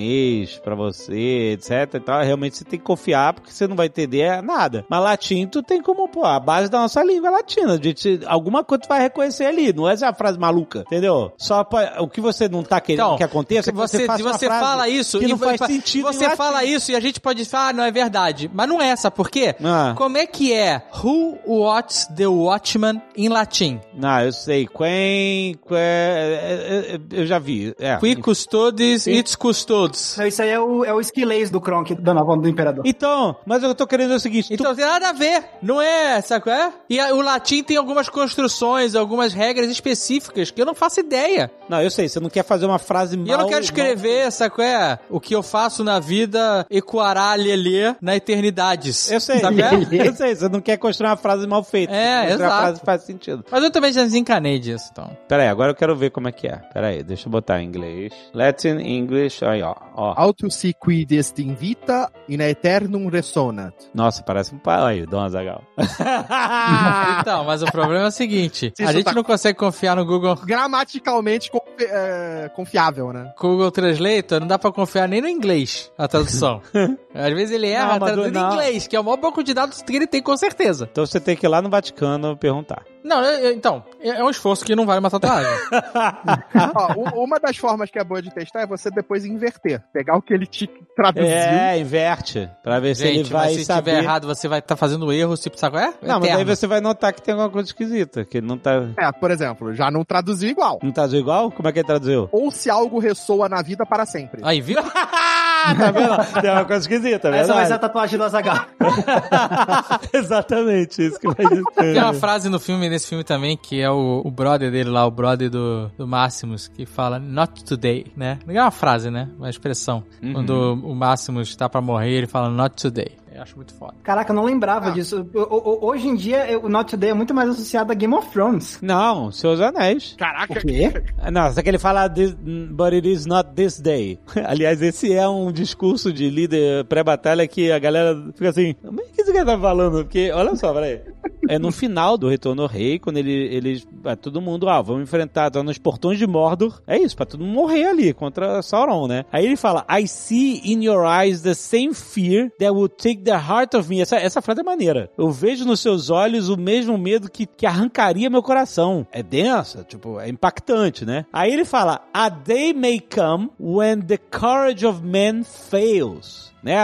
[0.63, 4.43] pra você, etc e tal, realmente você tem que confiar, porque você não vai entender
[4.43, 4.85] nada.
[4.89, 8.21] Mas latim, tu tem como, pô, a base da nossa língua é latina, a gente,
[8.27, 11.33] alguma coisa tu vai reconhecer ali, não é essa frase maluca, entendeu?
[11.37, 14.23] Só pra, o que você não tá querendo Então, que aconteça, é que você, você,
[14.23, 17.21] você fala isso que e não faz sentido em Você fala isso e a gente
[17.21, 18.51] pode falar, ah, não é verdade.
[18.53, 19.55] Mas não é, sabe por quê?
[19.63, 19.95] Ah.
[19.97, 23.81] Como é que é Who watches the Watchman em latim?
[23.95, 27.97] Não, eu sei, quen, que, é, é, eu já vi, é.
[27.97, 29.80] Qui custodes, its custodes.
[29.89, 32.85] Isso aí é o, é o esquilês do Kronk, da nova do Imperador.
[32.87, 35.81] Então, mas eu tô querendo dizer o seguinte, tu Então tem nada a ver, não
[35.81, 36.73] é, sabe qual é?
[36.89, 41.51] E a- o latim tem algumas construções, algumas regras específicas que eu não faço ideia.
[41.69, 43.27] Não, eu sei, você não quer fazer uma frase mal...
[43.27, 44.99] E eu não quero escrever, sabe qual é?
[45.09, 47.61] O que eu faço na vida ecoará lhe
[48.01, 49.11] na eternidades.
[49.11, 49.71] Eu sei, Sabe é?
[50.09, 51.93] eu sei, você não quer construir uma frase mal feita.
[51.93, 52.53] É, Construir exato.
[52.55, 53.45] uma frase faz sentido.
[53.51, 55.11] Mas eu também já desencanei disso, então.
[55.29, 56.57] Pera aí, agora eu quero ver como é que é.
[56.73, 58.13] Pera aí, deixa eu botar em inglês.
[58.33, 60.15] Latin, English, aí ó, ó.
[60.17, 63.75] Auto si qui destin vita in aeternum resonat.
[63.95, 65.63] Nossa, parece um pai aí, Dom Azagal.
[67.21, 70.05] Então, mas o problema é o seguinte: Se a gente tá- não consegue confiar no
[70.05, 73.33] Google, Gramaticalmente confi- é, confiável, né?
[73.39, 76.61] Google Translator, não dá pra confiar nem no inglês a tradução.
[77.15, 79.53] Às vezes ele erra Não, mas traduzindo em inglês, que é o maior banco de
[79.53, 80.89] dados que ele tem com certeza.
[80.91, 82.83] Então você tem que ir lá no Vaticano perguntar.
[83.05, 85.51] Não, é- é- então, é é um esforço que não vale uma tatuagem.
[86.75, 89.83] Ó, uma das formas que é boa de testar é você depois inverter.
[89.93, 91.29] Pegar o que ele te traduziu.
[91.29, 92.49] É, inverte.
[92.63, 93.91] Pra ver se ele Gente, vai se saber.
[93.93, 95.95] estiver errado, você vai estar fazendo erro, tipo, sabe qual é?
[96.03, 96.57] Não, mas aí Eterno.
[96.57, 98.25] você vai notar que tem alguma coisa esquisita.
[98.25, 98.83] Que não tá.
[98.99, 100.79] É, por exemplo, já não traduziu igual.
[100.83, 101.51] Não traduziu igual?
[101.51, 102.29] Como é que ele traduziu?
[102.33, 104.41] Ou se algo ressoa na vida para sempre.
[104.45, 104.79] Aí, viu?
[105.77, 106.41] tá vendo?
[106.41, 108.67] Tem uma coisa esquisita, é Essa vai ser a tatuagem do Azagal.
[110.13, 111.65] Exatamente, isso que vai dizer.
[111.75, 115.07] Tem uma frase no filme, nesse filme também, que é o, o brother dele lá,
[115.07, 118.39] o brother do, do Máximos, que fala not today, né?
[118.47, 119.29] Não é uma frase, né?
[119.39, 120.03] Uma expressão.
[120.23, 120.33] Uhum.
[120.33, 123.20] Quando o Máximos tá pra morrer, ele fala not today.
[123.41, 123.95] Acho muito foda.
[124.03, 124.91] Caraca, eu não lembrava Ah.
[124.91, 125.27] disso.
[125.35, 125.39] O-
[125.85, 128.79] o- hoje em dia, o Not Today é muito mais associado a Game of Thrones.
[128.83, 130.15] Não, Seus Anéis.
[130.19, 130.53] Caraca.
[130.53, 130.93] O quê?
[131.33, 134.19] Não, só que ele fala this, but it is not this day.
[134.47, 139.13] Aliás, esse é um discurso de líder pré-batalha que a galera fica assim, mas o
[139.13, 140.03] que esse cara tá falando?
[140.03, 141.01] Porque, olha só, peraí.
[141.49, 145.03] É no final do Retorno ao Rei, quando ele, eles, ah, todo mundo, ah, vamos
[145.03, 146.81] enfrentar, tá nos portões de Mordor.
[146.87, 149.25] É isso, pra todo mundo morrer ali contra Sauron, né?
[149.33, 153.30] Aí ele fala, I see in your eyes the same fear that will take the
[153.37, 154.01] heart of me.
[154.01, 155.11] Essa, essa frase é maneira.
[155.17, 159.07] Eu vejo nos seus olhos o mesmo medo que, que arrancaria meu coração.
[159.13, 161.27] É densa, tipo, é impactante, né?
[161.33, 166.50] Aí ele fala, a day may come when the courage of men fails.
[166.63, 166.77] Né?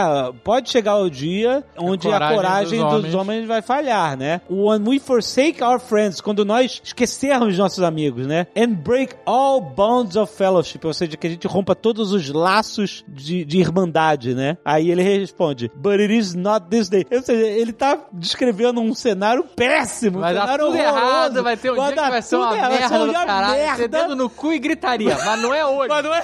[0.43, 3.15] Pode chegar o dia onde a coragem coragem, dos dos, homens.
[3.15, 4.41] homens vai falhar, né?
[4.49, 8.47] When we forsake our friends, quando nós esquecermos nossos amigos, né?
[8.57, 13.03] And break all bonds of fellowship, ou seja, que a gente rompa todos os laços
[13.07, 14.57] de, de irmandade, né?
[14.65, 17.05] Aí ele responde, but it is not this day.
[17.11, 20.97] Ou seja, ele tá descrevendo um cenário péssimo, Vai um dar cenário tudo horroroso.
[20.97, 23.07] errado, vai ter um dia que dar vai ser uma tudo errado, vai ser merda
[23.07, 23.57] um caralho.
[23.57, 24.15] merda.
[24.15, 25.89] No cu e gritaria, mas não é hoje.
[25.89, 26.23] Mas não é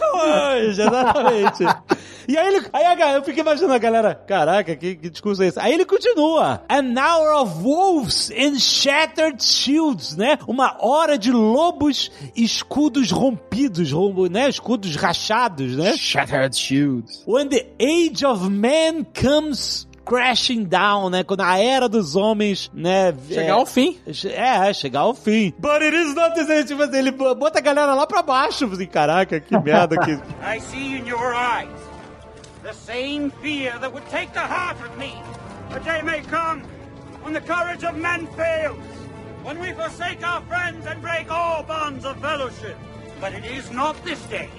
[0.65, 1.63] hoje, exatamente.
[2.27, 5.47] e aí, ele, aí a eu fico imaginando a galera, caraca, que, que discurso é
[5.47, 5.59] esse?
[5.59, 6.61] Aí ele continua.
[6.69, 10.37] An hour of wolves and shattered shields, né?
[10.47, 14.49] Uma hora de lobos e escudos rompidos, rom- né?
[14.49, 15.95] Escudos rachados, né?
[15.97, 17.23] Shattered shields.
[17.27, 21.23] When the age of man comes crashing down, né?
[21.23, 23.13] Quando a era dos homens, né?
[23.27, 23.97] Chegar é, ao fim.
[24.25, 25.53] É, chegar ao fim.
[25.59, 26.63] But it is not the same.
[26.65, 28.65] Tipo assim, ele bota a galera lá pra baixo.
[28.65, 30.11] Assim, caraca, que merda que...
[30.43, 31.82] I see in your eyes
[32.63, 35.13] the same fear that would take the heart of me.
[35.71, 36.61] A day may come
[37.21, 38.77] when the courage of men fails,
[39.43, 42.77] when we forsake our friends and break all bonds of fellowship.
[43.19, 44.49] But it is not this day,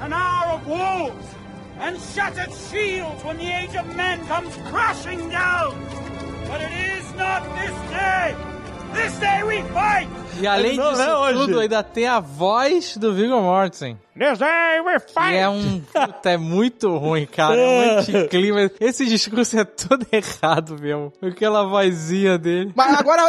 [0.00, 1.26] an hour of wolves
[1.78, 5.78] and shattered shields when the age of men comes crashing down.
[6.48, 8.36] But it is not this day.
[8.92, 10.08] This day we fight.
[10.40, 13.98] E além Não, disso não é tudo, ainda tem a voz do Viggo Mortensen.
[14.14, 15.80] This day we Que é um.
[15.80, 17.58] Puta, é muito ruim, cara.
[17.58, 18.70] É muito clima.
[18.78, 21.10] Esse discurso é todo errado mesmo.
[21.22, 22.72] Aquela vozinha dele.
[22.76, 23.22] Mas agora,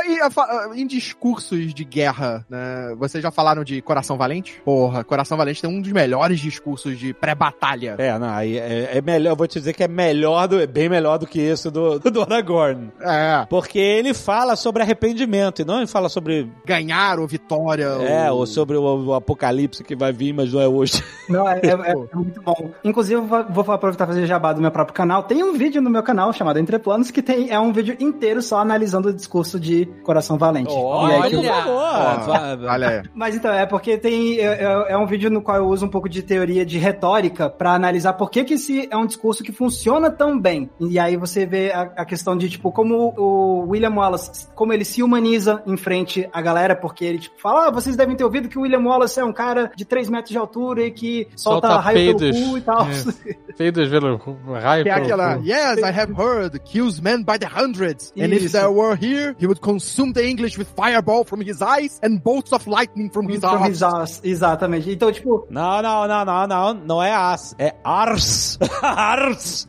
[0.76, 2.94] em discursos de guerra, né?
[2.98, 4.62] Vocês já falaram de Coração Valente?
[4.66, 7.96] Porra, Coração Valente tem um dos melhores discursos de pré-batalha.
[7.98, 10.68] É, não, aí é, é melhor, eu vou te dizer que é melhor, do, é
[10.68, 12.92] bem melhor do que esse do, do Aragorn.
[13.00, 13.46] É.
[13.50, 17.86] Porque ele fala sobre arrependimento, e não ele fala sobre, Ganhar ou vitória.
[17.86, 21.04] é, ou sobre o, o apocalipse que vai vir, mas não é hoje.
[21.30, 22.72] Não, é, é- é muito bom.
[22.84, 25.24] Inclusive, eu vou, vou aproveitar e fazer jabá do meu próprio canal.
[25.24, 28.42] Tem um vídeo no meu canal chamado Entre Planos que tem, é um vídeo inteiro
[28.42, 30.74] só analisando o discurso de Coração Valente.
[30.74, 31.42] E aí que eu-
[31.74, 33.04] Olha, olha aí.
[33.16, 34.38] Mas então, é porque tem.
[34.40, 37.50] É, é- é um vídeo no qual eu uso um pouco de teoria de retórica
[37.50, 40.70] pra analisar por que, que esse é um discurso que funciona tão bem.
[40.80, 44.84] E aí você vê a, a questão de, tipo, como o William Wallace, como ele
[44.86, 48.50] se humaniza em frente à galera, porque ele, tipo, fala: ah, vocês devem ter ouvido
[48.50, 51.68] que o William Wallace é um cara de 3 metros de altura e que solta,
[51.70, 52.38] Solta raio peidos.
[52.38, 52.82] pelo cu e tal.
[52.90, 53.34] É.
[53.58, 54.18] Peidos pelo
[54.60, 55.44] raio Que é pelo aquela, cu.
[55.46, 58.12] yes, I have heard, kills men by the hundreds.
[58.18, 58.52] And if Isso.
[58.58, 62.52] there were here, he would consume the English with fireball from his eyes and bolts
[62.52, 63.70] of lightning from his From arms.
[63.70, 64.22] his arms.
[64.24, 64.90] Exatamente.
[64.92, 68.58] Então, tipo, Não, não, não, não, não, não é as, é ars.
[68.82, 69.68] ars.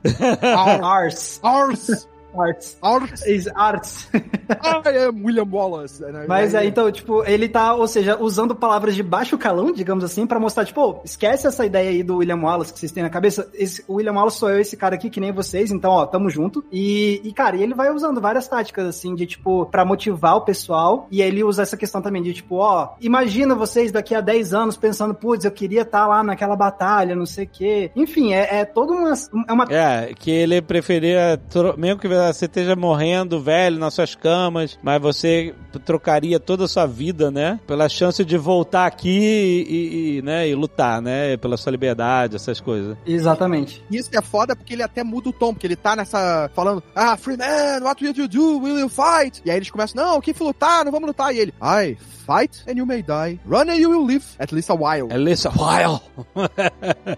[0.82, 1.40] Ars.
[1.42, 2.08] Arms.
[2.36, 2.76] Arts.
[2.82, 3.26] Arms.
[3.26, 4.08] Is arts.
[4.12, 6.02] I am William Wallace.
[6.04, 9.36] And I- Mas I- aí, então, tipo, ele tá, ou seja, usando palavras de baixo
[9.38, 12.78] calão, digamos assim, pra mostrar, tipo, "Ô, esquece essa ideia aí do William Wallace que
[12.78, 13.48] vocês têm na cabeça.
[13.54, 16.28] Esse, o William Wallace sou eu, esse cara aqui, que nem vocês, então, ó, tamo
[16.30, 16.64] junto.
[16.72, 20.42] E, e, cara, e ele vai usando várias táticas, assim, de, tipo, pra motivar o
[20.42, 21.06] pessoal.
[21.10, 24.52] E aí ele usa essa questão também de, tipo, ó, imagina vocês daqui a 10
[24.54, 27.90] anos pensando, putz, eu queria estar lá naquela batalha, não sei o quê.
[27.96, 29.12] Enfim, é, é toda uma.
[29.48, 31.40] É uma É, que ele preferia,
[31.76, 35.54] mesmo que você esteja morrendo velho nas suas camas, mas você
[35.84, 37.60] trocaria toda a sua vida, né?
[37.66, 41.36] Pela chance de voltar aqui e, e, né, e lutar, né?
[41.36, 42.96] Pela sua liberdade, essas coisas.
[43.06, 43.82] Exatamente.
[43.90, 46.50] E isso é foda porque ele até muda o tom, porque ele tá nessa.
[46.54, 48.58] falando, ah, free man, what will you do?
[48.58, 49.42] Will you fight?
[49.44, 51.34] E aí eles começam, não, quem for lutar, não vamos lutar.
[51.34, 53.38] E ele, I fight and you may die.
[53.44, 55.12] Run and you will live, at least a while.
[55.12, 56.02] At least a while.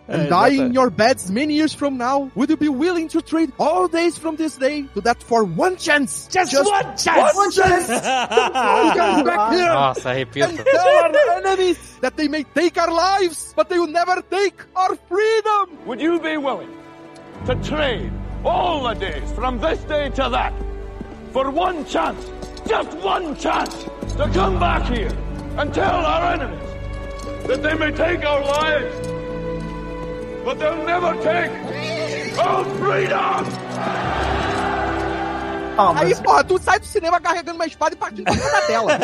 [0.08, 2.30] And die in your beds many years from now.
[2.34, 5.76] Would you be willing to trade all days from this day to that for one
[5.76, 6.26] chance?
[6.26, 7.36] Just one chance!
[7.36, 7.86] One chance!
[8.96, 13.68] Come back here Nossa, and tell our enemies that they may take our lives, but
[13.68, 15.86] they will never take our freedom!
[15.86, 16.74] Would you be willing
[17.44, 18.10] to trade
[18.42, 20.54] all the days from this day to that
[21.32, 22.32] for one chance,
[22.66, 23.84] just one chance,
[24.16, 25.12] to come back here
[25.58, 26.70] and tell our enemies
[27.46, 29.08] that they may take our lives,
[30.42, 32.05] but they'll never take
[32.38, 33.46] our freedom?
[35.78, 38.50] Ó, Aí, mas- porra, tu sai do cinema carregando uma espada e partindo pra cima
[38.50, 38.98] da tela.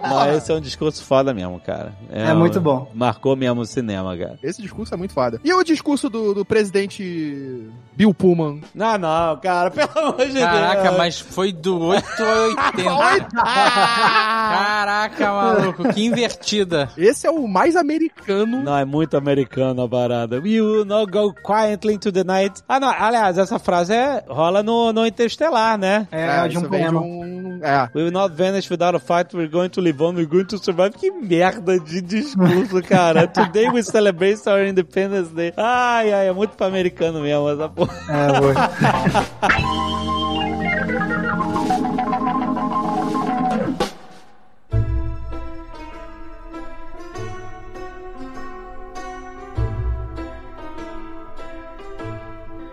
[0.08, 1.92] Não, esse é um discurso foda mesmo, cara.
[2.10, 2.90] É muito bom.
[2.94, 4.38] Marcou mesmo o cinema, cara.
[4.42, 5.40] Esse discurso é muito foda.
[5.44, 8.60] E o discurso do, do presidente Bill Pullman?
[8.74, 10.96] Não, não, cara, pelo amor de Caraca, Deus.
[10.96, 13.28] mas foi do 8 ao 80.
[14.20, 16.90] Caraca, maluco, que invertida.
[16.96, 18.62] Esse é o mais americano.
[18.62, 20.36] Não, é muito americano a parada.
[20.40, 22.62] We will not go quietly into the night.
[22.68, 25.06] Ah, não, aliás, essa frase é, rola no, no
[25.40, 26.06] Interestelar, né?
[26.10, 27.00] É, de um poema.
[27.62, 27.88] É.
[27.94, 30.58] We will not vanish without a fight, we're going to live on, we're going to
[30.58, 30.92] survive.
[30.92, 33.26] Que merda de discurso, cara.
[33.26, 35.52] Today we celebrate our Independence Day.
[35.56, 37.94] Ai, ai, é muito pra americano mesmo essa porra.
[38.08, 38.54] É, foi.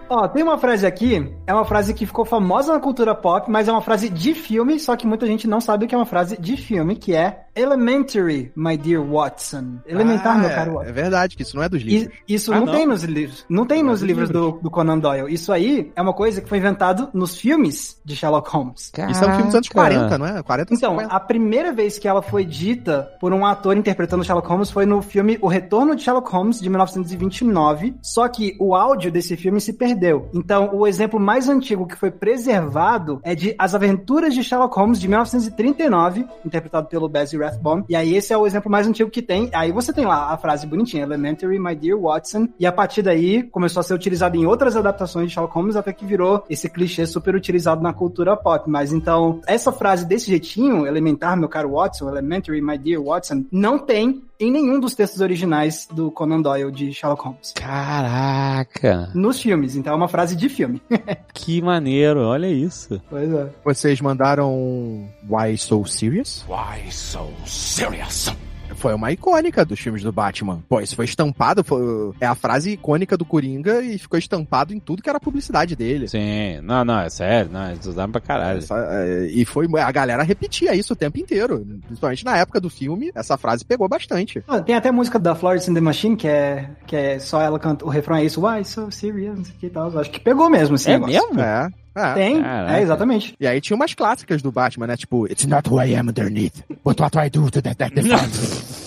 [0.09, 3.67] Ó, tem uma frase aqui, é uma frase que ficou famosa na cultura pop, mas
[3.67, 6.37] é uma frase de filme, só que muita gente não sabe que é uma frase
[6.39, 9.79] de filme, que é Elementary, my dear Watson.
[9.85, 10.93] Elementar, Ah, meu é- caro É Watson.
[10.93, 12.13] verdade, que isso não é dos livros.
[12.27, 12.73] Isso Ah, não, não?
[12.73, 13.45] tem nos livros.
[13.49, 14.61] Não tem Não é nos dos livros do, livros.
[14.63, 15.33] do Conan Doyle.
[15.33, 18.91] Isso aí é uma coisa que foi inventado nos filmes de Sherlock Holmes.
[19.09, 20.43] Isso é um filme dos anos 40, não é?
[20.43, 21.13] 40, Então, 50.
[21.13, 25.01] a primeira vez que ela foi dita por um ator interpretando Sherlock Holmes foi no
[25.01, 27.95] filme O Retorno de Sherlock Holmes, de 1929.
[28.01, 30.29] Só que o áudio desse filme se perdeu.
[30.33, 34.99] Então, o exemplo mais antigo que foi preservado é de As Aventuras de Sherlock Holmes,
[34.99, 37.43] de 1939, interpretado pelo Basil
[37.89, 39.49] E aí, esse é o exemplo mais antigo que tem.
[39.53, 42.47] Aí você tem lá a frase bonitinha, Elementary, my dear Watson.
[42.59, 45.93] E a partir daí, começou a ser utilizado em outras adaptações de Sherlock Holmes, até
[45.93, 48.69] que virou esse clichê super utilizado na cultura pop.
[48.69, 53.79] Mas então, essa frase desse jeitinho, elementar, meu caro Watson, Elementary, my dear Watson, não
[53.79, 57.53] tem em nenhum dos textos originais do Conan Doyle de Sherlock Holmes.
[57.55, 60.81] Caraca, Nos filmes, então é uma frase de filme.
[61.33, 63.01] que maneiro, olha isso.
[63.09, 63.49] pois é.
[63.63, 66.45] Vocês mandaram Why So Serious?
[66.47, 68.31] Why so serious?
[68.77, 70.63] Foi uma icônica dos filmes do Batman.
[70.69, 74.79] Pô, isso foi estampado, foi- é a frase icônica do Coringa e ficou estampado em
[74.79, 76.07] tudo que era publicidade dele.
[76.07, 78.59] Sim, não, não, é sério, não, eles usaram pra caralho.
[78.59, 82.69] Essa- é, e foi a galera repetia isso o tempo inteiro, principalmente na época do
[82.69, 83.11] filme.
[83.15, 84.43] Essa frase pegou bastante.
[84.47, 87.41] Ah, tem até a música da Florence and the Machine, que é, que é só
[87.41, 89.99] ela canta, o refrão é isso, why so serious, não sei o que e tal.
[89.99, 91.13] Acho que pegou mesmo esse É negócio.
[91.29, 91.39] mesmo?
[91.41, 91.69] É.
[91.97, 92.13] é.
[92.13, 92.77] Tem, Caraca.
[92.77, 93.35] é, exatamente.
[93.39, 94.97] E aí tinha umas clássicas do Batman, né?
[94.97, 98.83] Tipo, It's not who I am underneath, but what I do to detect the facts.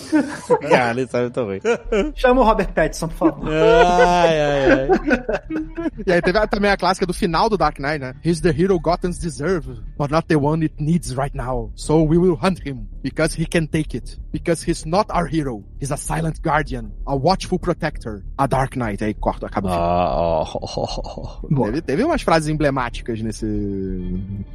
[0.69, 1.59] Cara, isso é muito ruim.
[2.15, 3.49] Chama o Robert Pattinson, por favor.
[3.51, 4.89] Ai, ai, ai.
[6.05, 8.13] E aí teve a- também a clássica do final do Dark Knight, né?
[8.23, 11.71] He's the hero Gotham's deserve, but not the one it needs right now.
[11.75, 14.19] So we will hunt him, because he can take it.
[14.31, 15.63] Because he's not our hero.
[15.79, 19.03] He's a silent guardian, a watchful protector, a Dark Knight.
[19.03, 19.85] Aí corta, acaba o filme.
[19.85, 21.47] Ah, oh, oh, oh, oh.
[21.49, 21.67] Boa.
[21.67, 23.45] Teve, teve umas frases emblemáticas nesse,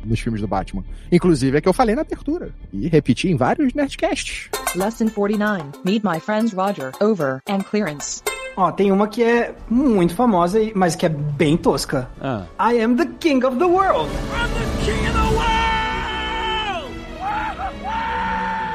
[0.05, 0.85] nos filmes do Batman.
[1.13, 2.51] Inclusive a que eu falei na abertura.
[2.73, 4.49] E repeti em vários Nerdcasts.
[4.75, 5.46] Lesson 49.
[5.85, 8.23] Meet my friends Roger, over, and clearance.
[8.57, 12.09] Ó, tem uma que é muito famosa, mas que é bem tosca.
[12.21, 12.47] Ah.
[12.59, 14.11] I am the king of the world.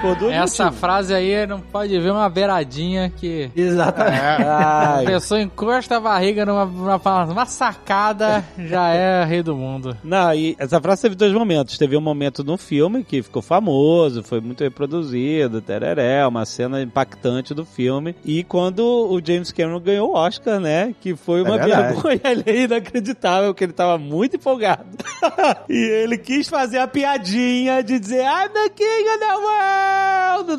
[0.01, 0.79] Por dois Essa motivos.
[0.79, 4.19] frase aí não pode ver uma beiradinha que Exatamente.
[4.19, 5.05] a Ai.
[5.05, 9.95] pessoa encosta a barriga numa, numa, numa sacada, já é rei do mundo.
[10.03, 11.77] Não, e essa frase teve dois momentos.
[11.77, 17.53] Teve um momento no filme que ficou famoso, foi muito reproduzido, tereré, uma cena impactante
[17.53, 18.15] do filme.
[18.25, 20.95] E quando o James Cameron ganhou o Oscar, né?
[20.99, 21.93] Que foi uma verdade.
[21.93, 24.85] vergonha alheia inacreditável, que ele tava muito empolgado.
[25.69, 29.90] e ele quis fazer a piadinha de dizer I'm the king of the world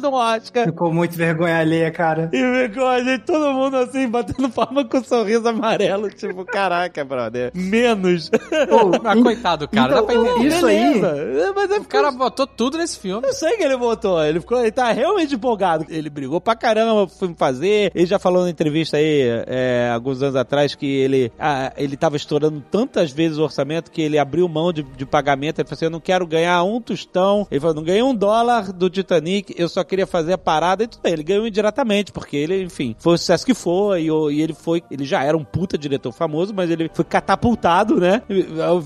[0.01, 0.67] no Oscar.
[0.67, 2.31] Ficou muito vergonha alheia, cara.
[2.33, 6.09] E ficou a gente, todo mundo assim, batendo palma com um sorriso amarelo.
[6.11, 7.51] Tipo, caraca, brother.
[7.55, 8.31] Menos.
[8.31, 10.49] Pô, in- coitado, cara, dá pra então, entender.
[10.49, 11.01] Isso aí.
[11.01, 11.53] Beleza.
[11.55, 13.27] Mas é O cara botou tudo nesse filme.
[13.27, 15.87] Eu sei que ele botou, ele ficou, ele tá realmente empolgado.
[15.89, 17.93] Ele brigou pra caramba pro filme fazer.
[17.95, 22.17] Ele já falou na entrevista aí, é, alguns anos atrás, que ele, ah, ele tava
[22.17, 25.61] estourando tantas vezes o orçamento que ele abriu mão de, de pagamento.
[25.61, 27.47] Ele falou assim: Eu não quero ganhar um tostão.
[27.51, 29.22] Ele falou: Não ganhei um dólar do Titanic,
[29.57, 30.85] eu só queria fazer a parada.
[30.85, 34.03] E tudo bem, ele ganhou indiretamente, porque ele, enfim, foi o sucesso que foi.
[34.03, 37.99] E, e ele foi, ele já era um puta diretor famoso, mas ele foi catapultado,
[38.01, 38.23] né?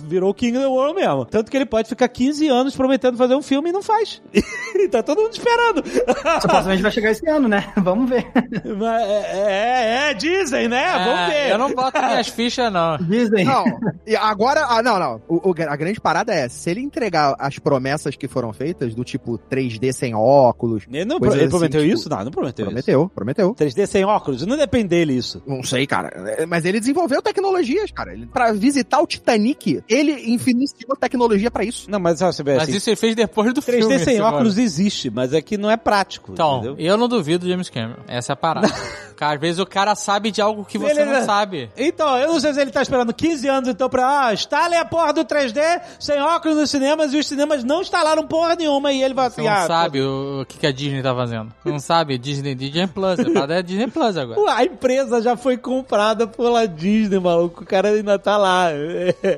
[0.06, 1.24] Virou o King of the World mesmo.
[1.24, 4.22] Tanto que ele pode ficar 15 anos prometendo fazer um filme e não faz.
[4.76, 5.82] E tá todo mundo esperando.
[6.42, 7.72] Supostamente vai chegar esse ano, né?
[7.78, 8.26] Vamos ver.
[8.76, 10.92] Mas é, é, é, dizem, né?
[10.92, 11.50] Vamos É, ver.
[11.52, 12.96] Eu não boto minhas fichas, não.
[12.98, 13.44] Dizem.
[13.44, 13.64] Não,
[14.06, 14.66] e agora.
[14.68, 15.22] Ah, não, não.
[15.28, 19.02] O- o- a grande parada é: se ele entregar as promessas que foram feitas, do
[19.02, 20.25] tipo 3D sem óculos.
[20.90, 22.08] Ele, não, ele assim, prometeu tipo, isso?
[22.08, 23.46] Não, não prometeu, Prometeu, prometeu.
[23.58, 23.64] isso.
[23.80, 24.44] 3D sem óculos?
[24.46, 25.42] Não depende dele isso.
[25.46, 26.08] Não sei, cara.
[26.38, 28.12] É, Mas ele desenvolveu tecnologias, cara.
[28.12, 31.90] Ele, pra visitar o Titanic, ele iniciou tecnologia pra isso.
[31.90, 33.98] Não, mas sabe, você vê Mas assim, isso ele fez depois do 3D filme.
[33.98, 34.34] sem Simone.
[34.34, 36.76] óculos existe, mas é que não é prático, Então, entendeu?
[36.78, 38.02] eu não duvido do James Cameron.
[38.08, 38.68] Essa é a parada.
[39.16, 41.70] Cara, Às vezes o cara sabe de algo que você Ele- não sabe.
[41.74, 44.84] Então, eu não sei se ele tá esperando 15 anos então pra, ah, instalem a
[44.84, 45.58] porra do 3D
[45.98, 49.40] sem óculos nos cinemas e os cinemas não instalaram porra nenhuma e ele vai Você
[49.40, 51.52] assim, não ah, sabe o, o que, que a Disney tá fazendo.
[51.64, 52.18] Não sabe?
[52.18, 53.18] Disney, Disney Plus.
[53.48, 54.52] É Disney Plus agora.
[54.54, 57.62] A empresa já foi comprada pela Disney, maluco.
[57.62, 58.68] O cara ainda tá lá.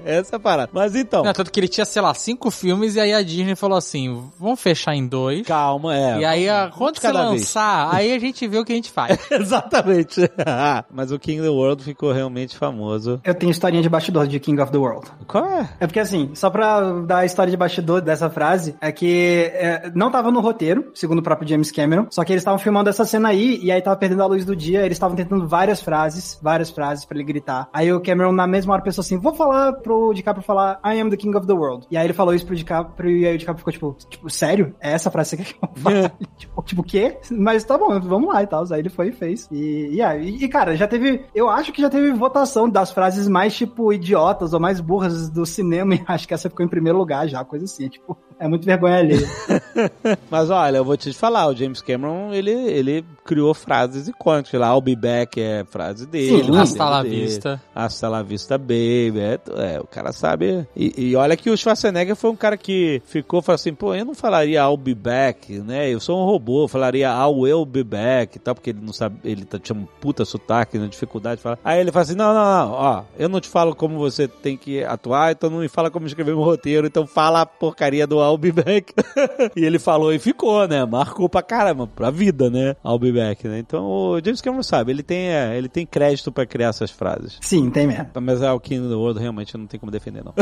[0.04, 0.70] Essa é a parada.
[0.72, 1.24] Mas então.
[1.24, 4.22] Não, tanto que ele tinha, sei lá, cinco filmes e aí a Disney falou assim,
[4.38, 5.46] vamos fechar em dois.
[5.46, 6.18] Calma, é.
[6.20, 7.42] E aí, a- quando você cada vez.
[7.42, 9.18] lançar, aí a gente vê o que a gente faz.
[9.30, 10.20] Exatamente.
[10.90, 13.20] Mas o King of the World ficou realmente famoso.
[13.24, 15.06] Eu tenho historinha de bastidor de King of the World.
[15.26, 15.68] Qual é?
[15.80, 19.90] É porque assim, só pra dar a história de bastidor dessa frase, é que é,
[19.94, 23.04] não tava no roteiro, segundo o próprio James Cameron, só que eles estavam filmando essa
[23.04, 26.38] cena aí, e aí tava perdendo a luz do dia, eles estavam tentando várias frases,
[26.42, 27.68] várias frases pra ele gritar.
[27.72, 31.10] Aí o Cameron, na mesma hora, pensou assim, vou falar pro DiCaprio falar, I am
[31.10, 31.86] the King of the World.
[31.90, 34.74] E aí ele falou isso pro DiCaprio, e aí o DiCaprio ficou tipo, tipo, sério?
[34.80, 36.12] É essa frase que você quer que eu fale?
[36.36, 37.18] tipo, tipo, o quê?
[37.30, 38.64] Mas tá bom, vamos lá e tal.
[38.72, 39.48] Aí ele foi e fez.
[39.50, 43.28] E, e, aí, e, cara, já teve, eu acho que já teve votação das frases
[43.28, 46.98] mais, tipo, idiotas ou mais burras do cinema, e acho que essa ficou em primeiro
[46.98, 49.28] lugar já, coisa assim, tipo, é muito vergonha alheia.
[50.30, 54.72] Mas olha, eu vou te falar, o James Cameron, ele, ele criou frases icônicas lá,
[54.72, 56.44] I'll be back é frase dele.
[56.44, 57.62] Sim, hasta la dele, vista.
[57.74, 59.20] Hasta la vista, baby.
[59.20, 59.40] É,
[59.74, 60.66] é, o cara sabe.
[60.74, 64.06] E, e olha que o Schwarzenegger foi um cara que ficou, falou assim, pô, eu
[64.06, 65.92] não falaria I'll be back, né?
[65.92, 68.94] Eu sou um robô, eu falaria I will be back e tal, porque ele não
[68.94, 71.58] sabe, ele tá, tinha um puta sotaque, uma dificuldade de falar.
[71.62, 74.56] Aí ele fala assim, não, não, não, ó, eu não te falo como você tem
[74.56, 78.20] que atuar, então não me fala como escrever um roteiro, então fala a porcaria do
[78.20, 78.94] I'll be back.
[79.54, 80.82] e ele falou e ficou, né?
[80.86, 82.74] Marcou pra caramba, pra vida, né?
[82.82, 83.58] I'll be back, né?
[83.58, 87.38] Então o James Cameron sabe, ele tem, é, ele tem crédito pra criar essas frases.
[87.40, 88.06] Sim, tem mesmo.
[88.20, 90.32] Mas é o King of the World realmente não tem como defender, não.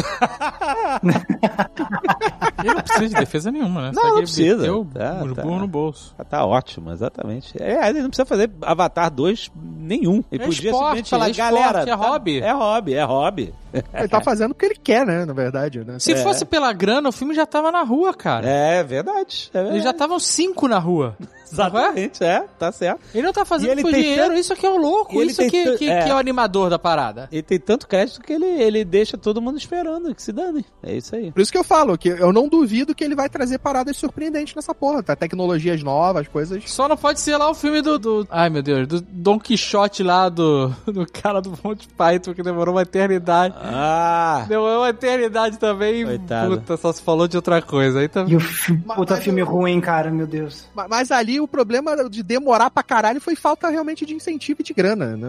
[2.63, 3.91] Ele não precisa de defesa nenhuma, né?
[3.95, 4.57] Não, Só não precisa.
[4.59, 5.45] meteu Tá, tá.
[5.45, 6.15] no bolso.
[6.29, 7.61] Tá ótimo, exatamente.
[7.63, 10.23] É, ele não precisa fazer Avatar 2 nenhum.
[10.31, 11.81] Ele É podia esporte, simplesmente falar, é esporte, galera.
[11.83, 13.55] é tá- hobby." É hobby, é hobby.
[13.95, 15.25] Ele tá fazendo o que ele quer, né?
[15.25, 15.99] Na verdade, né?
[15.99, 16.17] Se É.
[16.17, 18.49] fosse pela grana, o filme já tava na rua, cara.
[18.49, 19.51] É verdade.
[19.53, 19.85] É Eles verdade.
[19.85, 21.17] já estavam cinco na rua.
[21.51, 23.01] Exatamente, é, tá certo.
[23.15, 25.31] Ele não tá E fazendo ele por dinheiro, tanto- isso aqui é o louco, ele
[25.31, 26.03] isso tem que, que, é.
[26.03, 27.29] que é o animador da parada.
[27.31, 30.67] Ele tem tanto crédito que ele, ele deixa todo mundo esperando, que se dane.
[30.83, 31.31] É isso aí.
[31.31, 34.55] Por isso que eu falo, que eu não duvido que ele vai trazer paradas surpreendentes
[34.57, 35.15] nessa porra, tá?
[35.15, 36.69] Tecnologias novas, coisas.
[36.69, 40.03] Só não pode ser lá o filme do, do- Ai, meu Deus, do Don Quixote
[40.03, 43.55] lá do, do cara do Monty Python, que demorou uma eternidade.
[43.73, 44.45] Ah!
[44.49, 46.05] Demorou uma eternidade também.
[46.05, 46.51] Coitado.
[46.59, 48.01] Puta, só se falou de outra coisa.
[48.01, 48.25] Aí tá...
[48.27, 50.67] E o fi- puta filme ruim, cara, meu Deus.
[50.75, 54.65] Ma- Mas ali o problema de demorar pra caralho foi falta realmente de incentivo e
[54.65, 55.17] de grana.
[55.17, 55.29] né?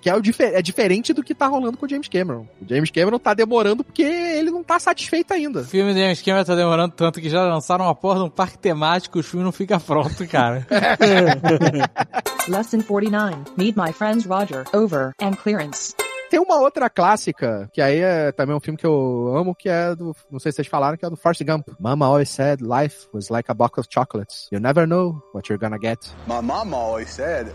[0.00, 2.46] Que é, o difer- é diferente do que tá rolando com o James Cameron.
[2.60, 5.60] O James Cameron tá demorando porque ele não tá satisfeito ainda.
[5.60, 8.30] O filme do James Cameron tá demorando tanto que já lançaram uma porra de um
[8.30, 10.66] parque temático, o filme não fica pronto, cara.
[12.48, 13.36] Lesson 49.
[13.56, 15.94] Meet my friends Roger, Over, and Clearance.
[16.32, 19.94] Tem uma outra clássica, que aí é também um filme que eu amo, que é
[19.94, 21.68] do, não sei se vocês falaram, que é do Forrest Gump.
[21.78, 24.48] Mama always said life was like a box of chocolates.
[24.50, 26.10] You never know what you're gonna get.
[26.26, 27.52] My mom always said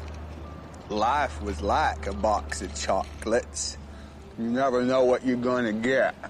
[0.91, 3.79] life was like a box of chocolates.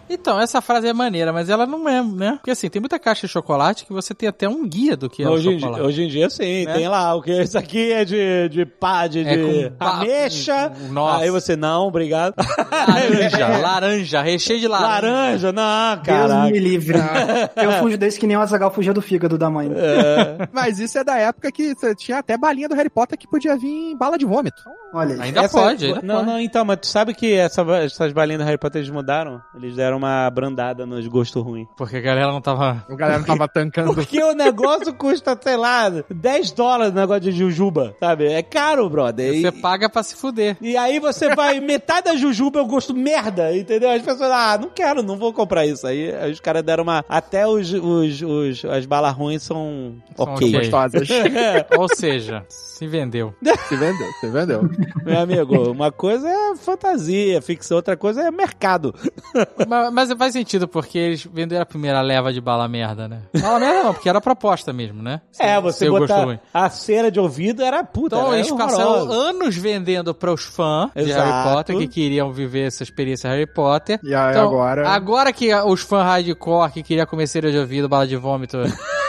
[0.10, 2.32] Então, essa frase é maneira, mas ela não é, né?
[2.38, 5.24] Porque assim, tem muita caixa de chocolate que você tem até um guia do que
[5.24, 5.80] é hoje, o em chocolate.
[5.82, 6.74] dia, hoje em dia, sim, Né?
[6.74, 10.72] tem lá o que isso aqui é de, de pá, de, É de ameixa.
[10.90, 11.24] Nossa.
[11.24, 12.34] Aí você, não, obrigado.
[12.72, 14.88] Laranja, laranja, recheio de laranja.
[15.12, 16.52] Laranja, não, Deus caraca.
[16.52, 16.98] me livre.
[17.56, 19.70] Eu fujo desse que nem o Azagal fugia do fígado da mãe.
[19.76, 20.48] É.
[20.52, 23.58] Mas isso é da época que você tinha até balinha do Harry Potter que podia
[23.58, 24.62] vir em bala de vômito.
[24.94, 25.22] Olha.
[25.22, 26.28] Ainda Essa- pode, ainda Não, pode.
[26.28, 27.62] não, então, mas tu sabe que essa,
[28.02, 29.42] essas balinhas do Harry Potter eles mudaram?
[29.56, 31.68] Eles deram uma brandada nos gostos ruins.
[31.78, 32.86] Porque a galera não tava...
[32.90, 33.94] A galera não tava tancando.
[33.94, 38.28] Porque o negócio custa, sei lá, 10 dólares o negócio de jujuba, sabe?
[38.28, 39.34] É caro, brother.
[39.34, 40.58] E, Você paga pra se fuder.
[40.62, 43.90] e aí você vai, metade da jujuba é o gosto merda, entendeu?
[43.92, 45.86] As pessoas, ah, não quero, não vou comprar isso.
[45.88, 47.04] Aí, aí os caras deram uma.
[47.10, 50.48] Até os, os, os- as balas ruins são, São ok.
[50.50, 50.60] ok.
[50.60, 51.08] Gostosas.
[51.78, 53.34] Ou seja, se vendeu.
[53.68, 54.70] se vendeu, se vendeu.
[55.04, 58.94] Meu amigo, uma coisa é fantasia, ficção, outra coisa é mercado.
[59.68, 63.22] mas, mas faz sentido, porque eles venderam a primeira leva de bala merda, né?
[63.40, 65.22] Bala merda não, porque era a proposta mesmo, né?
[65.40, 66.40] É, você botar ruim.
[66.54, 68.16] a cera de ouvido era puta.
[68.16, 69.30] Então era eles passaram horrorosa.
[69.30, 71.30] anos vendendo para os fãs de Exato.
[71.30, 74.00] Harry Potter que queriam viver essa experiência Harry Potter.
[74.04, 74.90] E aí Então, agora.
[74.90, 78.58] Agora que os fãs hardcore que queriam comer cera de ouvido, bala de vômito,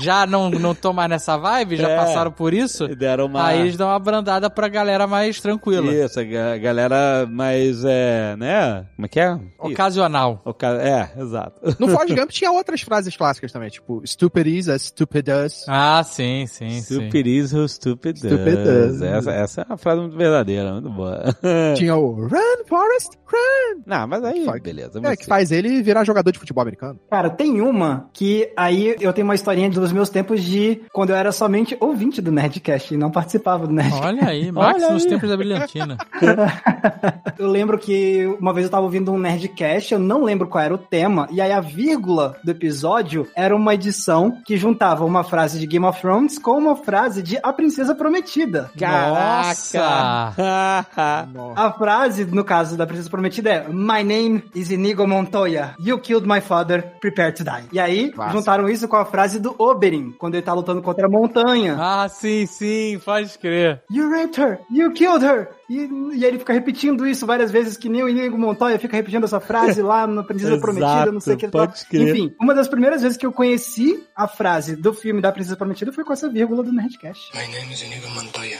[0.00, 1.96] já não não estão mais nessa vibe, já É.
[1.96, 2.86] passaram por isso.
[2.96, 3.46] Deram uma...
[3.46, 5.92] Aí eles dão uma brandada pra galera mais tranquila.
[5.92, 8.86] Isso, a ga- galera mais, é, né?
[8.96, 9.38] Como é que é?
[9.58, 10.40] Ocasional.
[10.44, 11.60] Oca- É, exato.
[11.78, 15.64] No Forrest Gump tinha outras frases clássicas também, tipo, stupid is as stupid does.
[15.68, 16.96] Ah, sim, sim, sim.
[16.96, 18.32] Stupid is who stupid does.
[18.32, 19.02] Stupid does.
[19.02, 21.22] Essa, essa é uma frase muito verdadeira, muito boa.
[21.76, 23.82] Tinha o Run, Forrest, run!
[23.86, 25.00] Não, mas aí, Faz- beleza.
[25.02, 26.98] É, que faz ele virar jogador de futebol americano.
[27.10, 31.16] Cara, tem uma que aí eu tenho uma historinha dos meus tempos de quando eu
[31.16, 34.06] era somente ouvinte do Nerdcast e não participava do Nerdcast.
[34.06, 35.08] Olha aí, Max Olha nos aí.
[35.10, 35.98] tempos da brilhantina.
[37.38, 40.74] Eu lembro que uma vez eu tava ouvindo um Nerdcast, eu não lembro qual era
[40.74, 45.58] o tema, e aí a vírgula do episódio era uma edição que juntava uma frase
[45.58, 48.70] de Game of Thrones com uma frase de A Princesa Prometida.
[48.78, 50.34] Caraca!
[51.56, 55.74] A frase, no caso da Princesa Prometida, é My name is Inigo Montoya.
[55.78, 56.82] You killed my father.
[57.00, 57.64] Prepare to die.
[57.72, 58.38] E aí, Clássico.
[58.38, 61.76] juntaram isso com a frase do Oberyn, quando ele tá lutando contra a montanha.
[61.78, 63.82] Ah, sim, sim, pode crer.
[63.90, 64.58] You raped her!
[64.70, 65.48] You killed her!
[65.68, 68.96] E, e aí ele fica repetindo isso várias vezes, que nem o Inigo Montoya fica
[68.96, 71.48] repetindo essa frase lá na Princesa Exato, Prometida, não sei o que.
[71.48, 71.84] pode tal.
[71.90, 72.08] crer.
[72.08, 75.92] Enfim, uma das primeiras vezes que eu conheci a frase do filme da Princesa Prometida
[75.92, 77.30] foi com essa vírgula do Nerdcast.
[77.36, 78.58] My name is Inigo Montoya.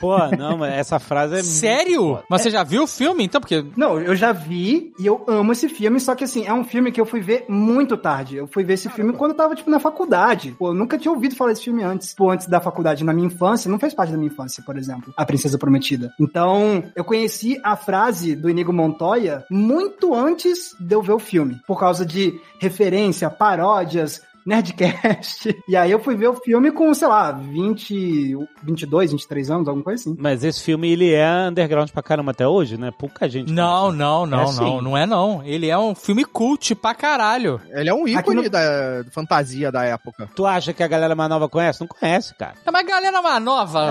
[0.00, 1.42] Pô, não, mas essa frase é.
[1.42, 2.22] Sério?
[2.28, 3.40] Mas você já viu o filme, então?
[3.40, 3.64] Porque.
[3.76, 6.92] Não, eu já vi e eu amo esse filme, só que assim, é um filme
[6.92, 8.36] que eu fui ver muito tarde.
[8.36, 10.54] Eu fui ver esse filme quando eu tava, tipo, na faculdade.
[10.58, 12.14] Pô, eu nunca tinha ouvido falar desse filme antes.
[12.14, 15.12] Pô, antes da faculdade, na minha infância, não fez parte da minha infância, por exemplo.
[15.16, 16.12] A Princesa Prometida.
[16.20, 21.60] Então, eu conheci a frase do Inigo Montoya muito antes de eu ver o filme.
[21.66, 25.62] Por causa de referência, paródias, Nerdcast.
[25.68, 29.84] E aí eu fui ver o filme com, sei lá, 20, 22, 23 anos, alguma
[29.84, 30.16] coisa assim.
[30.18, 32.90] Mas esse filme, ele é underground pra caramba até hoje, né?
[32.96, 33.52] Pouca gente.
[33.52, 34.52] Não, não, não, É não.
[34.52, 34.80] sim.
[34.82, 35.42] Não é não.
[35.44, 37.60] Ele é um filme cult pra caralho.
[37.70, 40.28] Ele é um ícone no- da fantasia da época.
[40.34, 41.80] Tu acha que a galera mais nova conhece?
[41.80, 42.54] Não conhece, cara.
[42.64, 43.90] É uma galera mais nova.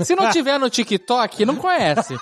[0.00, 2.16] Se não tiver no TikTok, não conhece.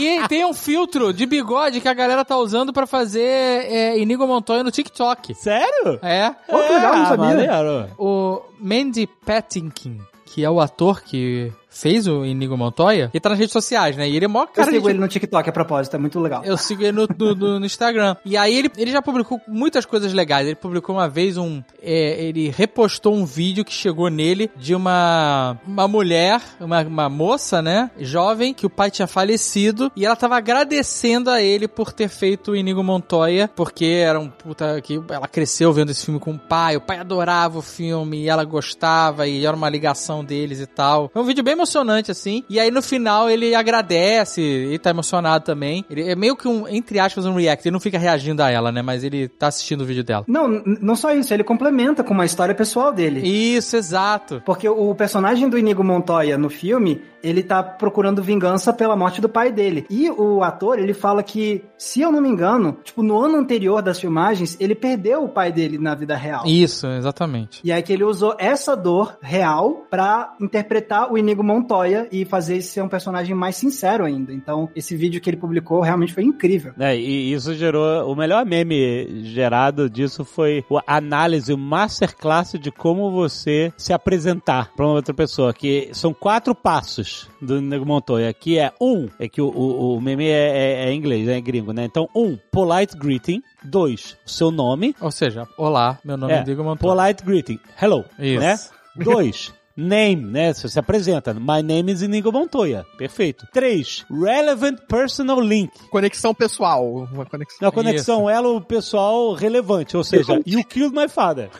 [0.00, 4.26] E tem um filtro de bigode que a galera tá usando pra fazer é, Inigo
[4.26, 5.34] Montoya no TikTok.
[5.34, 5.98] Sério?
[6.02, 6.30] É.
[6.48, 7.24] Pô, que legal, não sabia.
[7.26, 7.90] maneiro.
[7.98, 13.38] O Mandy Patinkin, que é o ator que fez o Inigo Montoya, ele tá nas
[13.38, 14.08] redes sociais, né?
[14.08, 14.90] E ele é mó Eu cara sigo de...
[14.90, 16.42] ele no TikTok a propósito, é muito legal.
[16.44, 18.16] Eu sigo ele no- no Instagram.
[18.24, 20.46] E aí ele, ele já publicou muitas coisas legais.
[20.46, 21.62] Ele publicou uma vez um.
[21.82, 27.60] é, ele repostou um vídeo que chegou nele de uma, uma mulher, uma, uma moça,
[27.62, 27.90] né?
[27.98, 29.90] Jovem, que o pai tinha falecido.
[29.96, 33.50] E ela tava agradecendo a ele por ter feito o Inigo Montoya.
[33.54, 34.80] Porque era um puta.
[34.80, 36.76] que Ela cresceu vendo esse filme com o pai.
[36.76, 39.26] O pai adorava o filme e ela gostava.
[39.26, 41.10] E era uma ligação deles e tal.
[41.14, 42.44] É um vídeo bem emocionante, assim.
[42.48, 45.84] E aí no final ele agradece, ele tá emocionado também.
[45.90, 47.66] Ele é meio que um, entre aspas, um react.
[47.66, 48.80] Ele não fica reagindo a ela, né?
[48.80, 50.24] Mas ele tá assistindo o vídeo dela.
[50.28, 53.26] Não, não só isso, ele complementa com uma história pessoal dele.
[53.26, 54.40] Isso, exato.
[54.46, 59.28] Porque o personagem do Inigo Montoya no filme, ele tá procurando vingança pela morte do
[59.28, 59.84] pai dele.
[59.90, 63.82] E o ator, ele fala que, se eu não me engano, tipo, no ano anterior
[63.82, 66.44] das filmagens, ele perdeu o pai dele na vida real.
[66.46, 67.60] Isso, exatamente.
[67.64, 72.58] E aí que ele usou essa dor real pra interpretar o Inigo Montoya e fazer
[72.58, 74.32] esse ser um personagem mais sincero ainda.
[74.32, 76.74] Então, esse vídeo que ele publicou realmente foi incrível.
[76.78, 78.10] É, e isso gerou.
[78.10, 84.72] O melhor meme gerado disso foi a análise, o masterclass de como você se apresentar
[84.76, 85.52] pra uma outra pessoa.
[85.52, 88.32] Que são quatro passos do Nego Montoya.
[88.32, 91.72] Que é um, é que o, o, o meme é, é, é inglês, é gringo,
[91.72, 91.84] né?
[91.84, 93.42] Então, um, polite greeting.
[93.62, 94.94] Dois, o seu nome.
[95.00, 96.94] Ou seja, olá, meu nome é, É, Inigo Montoya.
[96.94, 97.58] polite greeting.
[97.80, 98.04] Hello.
[98.18, 98.40] Isso.
[98.40, 98.56] Né?
[98.96, 99.52] Dois.
[99.76, 100.54] Name, né?
[100.54, 101.34] Você se apresenta.
[101.34, 102.86] My name is Inigo Montoya.
[102.96, 103.46] Perfeito.
[103.52, 104.06] Três.
[104.10, 105.70] Relevant personal link.
[105.90, 107.06] Conexão pessoal.
[107.12, 107.58] Uma conexão.
[107.60, 111.50] Uma conexão elo pessoal relevante, ou seja, you killed my father.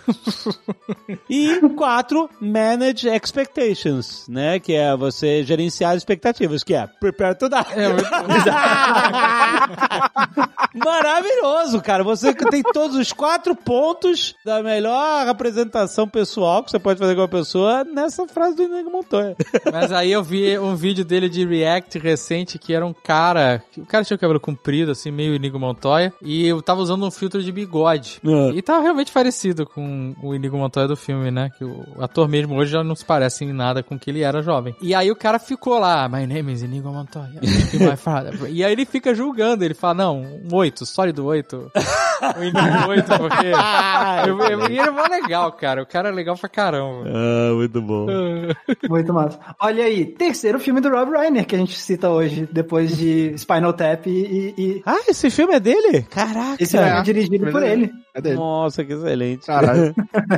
[1.29, 4.59] e quatro, manage expectations, né?
[4.59, 7.57] Que é você gerenciar as expectativas, que é prepare to die.
[7.75, 8.07] É muito
[10.85, 12.05] Maravilhoso, cara.
[12.05, 17.15] Você que tem todos os quatro pontos da melhor apresentação pessoal que você pode fazer
[17.15, 19.37] com a pessoa nessa frase do Inigo Montoya.
[19.73, 23.63] Mas aí eu vi um vídeo dele de React recente que era um cara.
[23.77, 26.13] O cara tinha o cabelo comprido, assim, meio Inigo Montoya.
[26.23, 28.21] E eu tava usando um filtro de bigode.
[28.25, 28.53] Ah.
[28.55, 31.51] E tava realmente parecido com o Inigo Montoya do filme, né?
[31.57, 34.43] Que o ator mesmo hoje já não se parece em nada com que ele era
[34.43, 34.75] jovem.
[34.81, 37.41] E aí o cara ficou lá, My name is Inigo Montoya.
[37.75, 41.73] My father." e aí ele fica julgando, ele fala, não, um 8, sólido 8.
[42.39, 43.47] O Indiana 8, porque.
[44.29, 45.83] eu, eu, e ele é mó legal, cara.
[45.83, 47.05] O cara é legal pra caramba.
[47.07, 47.96] Ah, muito bom.
[48.91, 49.39] Muito massa.
[49.61, 53.73] Olha aí, terceiro filme do Rob Reiner que a gente cita hoje, depois de Spinal
[53.73, 54.55] Tap e.
[54.59, 56.03] e- Ah, esse filme é dele?
[56.11, 56.63] Caraca.
[56.63, 57.91] Esse filme é dirigido por ele.
[58.15, 58.37] É dele.
[58.37, 59.47] Nossa, que excelente.
[59.47, 59.95] Caralho.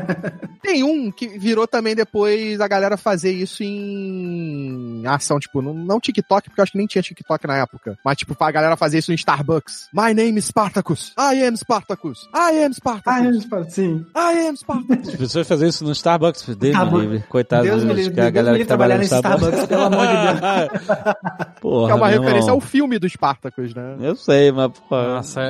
[0.63, 6.01] Tem um que virou também depois a galera fazer isso em ação, tipo, não, não
[6.01, 7.97] TikTok, porque eu acho que nem tinha TikTok na época.
[8.05, 9.89] Mas, tipo, a galera fazer isso em Starbucks.
[9.95, 11.13] My name is Spartacus.
[11.19, 12.29] I am Spartacus.
[12.35, 13.47] I am Spartacus.
[13.53, 14.05] Ah, sim.
[14.17, 15.09] I am Spartacus.
[15.09, 17.25] As pessoas fazem isso no Starbucks, Deus me livre.
[17.29, 19.67] Coitado Deus me dos- livre, que a Deus galera que trabalha no Starbucks.
[19.67, 23.97] Pelo amor de Porra, é uma referência ao filme do Spartacus, né?
[24.01, 25.15] Eu sei, mas, porra.
[25.15, 25.41] Nossa,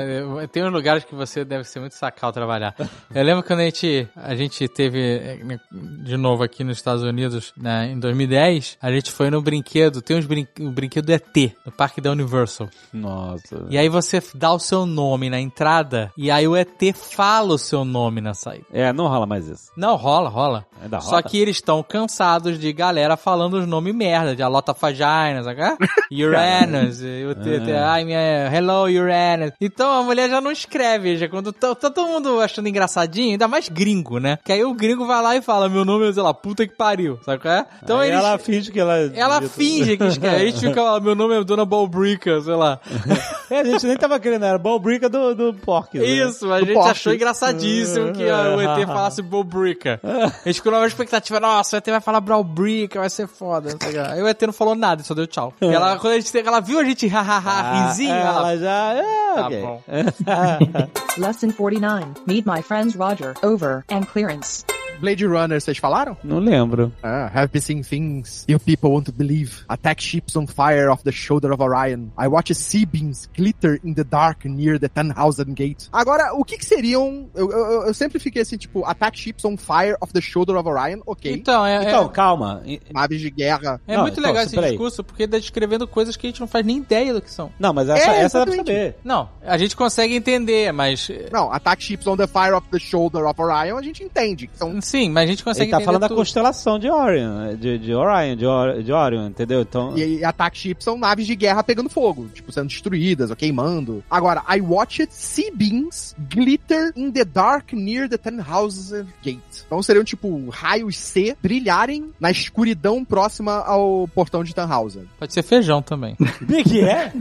[0.51, 2.75] tem uns lugares que você deve ser muito sacal trabalhar.
[3.15, 5.59] Eu lembro quando a gente, a gente teve, eh,
[6.03, 10.17] de novo aqui nos Estados Unidos, né, em 2010, a gente foi no brinquedo, tem
[10.17, 12.69] uns brin um brinquedo ET, no parque da Universal.
[12.93, 13.67] Nossa.
[13.69, 17.59] E aí você dá o seu nome na entrada, e aí o ET fala o
[17.59, 18.65] seu nome na saída.
[18.73, 19.71] É, não rola mais isso.
[19.77, 20.67] Não, rola, rola.
[20.83, 21.23] Ainda Só rola?
[21.23, 25.57] que eles estão cansados de galera falando os nomes merda, de Alota Fagina, sabe?
[25.57, 26.25] qual é?
[26.25, 29.53] Uranus, o ai, minha, hello Uranus.
[29.61, 33.49] Então a mulher já não escreve, já quando tá, tá todo mundo achando engraçadinho, ainda
[33.49, 34.39] mais gringo, né?
[34.45, 36.75] Que aí o gringo vai lá e fala, meu nome é, sei lá, puta que
[36.75, 37.67] pariu, sabe qual é?
[37.83, 38.21] Então Aí eles...
[38.21, 38.97] ela finge que ela...
[39.15, 40.51] Ela finge que escreve.
[40.51, 42.81] Gente fica lá, meu nome é Dona Balbrica, sei lá.
[43.51, 45.97] É, a gente nem tava querendo, era Balbrica do, do Pork.
[45.99, 46.91] Isso, a Do gente Porky.
[46.91, 50.01] achou engraçadíssimo que ó, o ET falasse Balbrica.
[50.03, 53.77] A gente ficou numa expectativa, nossa, o ET vai falar Balbrica, vai ser foda.
[54.11, 55.53] Aí o ET não falou nada, só deu tchau.
[55.61, 58.59] E ela, quando a gente, ela viu a gente hahaha, risinho, ela ela...
[58.59, 58.95] já...
[58.95, 59.83] É, Tá bom.
[61.19, 62.07] Lesson 49.
[62.27, 63.35] Meet my friends Roger.
[63.43, 63.85] Over.
[63.91, 64.65] And clearance.
[64.99, 66.17] Blade Runner, vocês falaram?
[66.23, 66.93] Não lembro.
[67.03, 69.65] Ah, have been seeing things you people want to believe.
[69.69, 72.11] Attack ships on fire off the shoulder of Orion.
[72.19, 75.89] I watch sea beams glitter in the dark near the Tannhausen Gate.
[75.93, 77.29] Agora, o que que seriam...
[77.35, 80.69] Eu, eu, eu sempre fiquei assim, tipo, attack ships on fire off the shoulder of
[80.69, 81.33] Orion, ok.
[81.33, 82.63] Então, é, é- Então, calma.
[82.93, 83.81] Naves de guerra.
[83.87, 86.49] é Não, muito então, legal esse discurso, porque tá descrevendo coisas que a gente não
[86.49, 87.51] faz nem ideia do que são.
[87.59, 88.97] Não, mas essa, É, essa dá pra saber.
[89.05, 91.09] Não, a gente consegue entender, mas...
[91.33, 94.51] Não, attack ships on the fire of the shoulder of Orion, a gente entende.
[94.55, 96.17] São Sim, mas a gente consegue Ele tá falando da tudo.
[96.17, 99.61] constelação de Orion, de, de Orion, de, Or- de Orion, entendeu?
[99.61, 99.97] Então...
[99.99, 104.03] E, e attack ships são naves de guerra pegando fogo, tipo, sendo destruídas ou queimando.
[104.11, 109.39] Agora, I watched sea beams glitter in the dark near the Tannhausen Gate.
[109.67, 115.03] Então seriam, tipo, raios C brilharem na escuridão próxima ao portão de Tannhausen.
[115.19, 116.17] Pode ser feijão também.
[116.19, 117.13] O que é?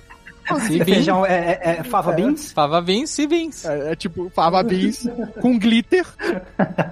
[0.69, 2.51] Bean, Feijão é, é, é fava beans?
[2.51, 3.65] fava beans, sea beans.
[3.65, 5.07] É, é tipo, fava beans
[5.41, 6.05] com glitter.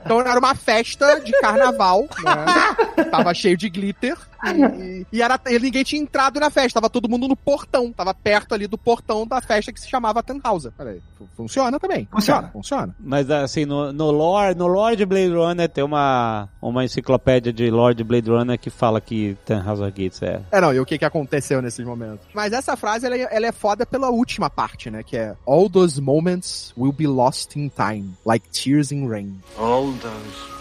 [0.05, 3.05] Então era uma festa de carnaval, né?
[3.05, 4.17] Tava cheio de glitter.
[4.53, 7.91] E, e era, e ninguém tinha entrado na festa, tava todo mundo no portão.
[7.91, 10.71] Tava perto ali do portão da festa que se chamava Tannhausen.
[10.77, 12.07] Peraí, fu- funciona também.
[12.11, 12.95] Funciona, funciona.
[12.99, 17.69] Mas assim, no, no lore, no lore de Blade Runner tem uma, uma enciclopédia de
[17.69, 20.41] lore de Blade Runner que fala que Tannhauser Gates é.
[20.51, 22.25] É, não, e o que que aconteceu nesses momentos?
[22.33, 25.03] Mas essa frase, ela, é- ela é foda pela última parte, né?
[25.03, 29.39] Que é All those moments will be lost in time, like tears in rain.
[29.57, 30.55] All those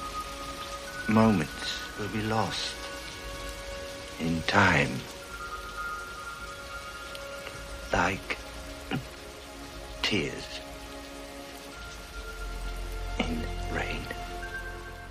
[1.09, 1.51] moments
[1.99, 2.75] will be lost
[4.21, 4.91] in time.
[7.93, 8.37] Like
[10.03, 10.61] tears
[13.19, 13.43] in
[13.73, 14.01] rain.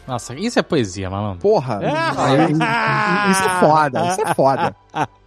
[0.06, 1.39] Nossa, isso é poesia, malandro.
[1.39, 1.80] Porra!
[1.82, 3.32] Ah!
[3.32, 4.76] isso é foda, isso é foda.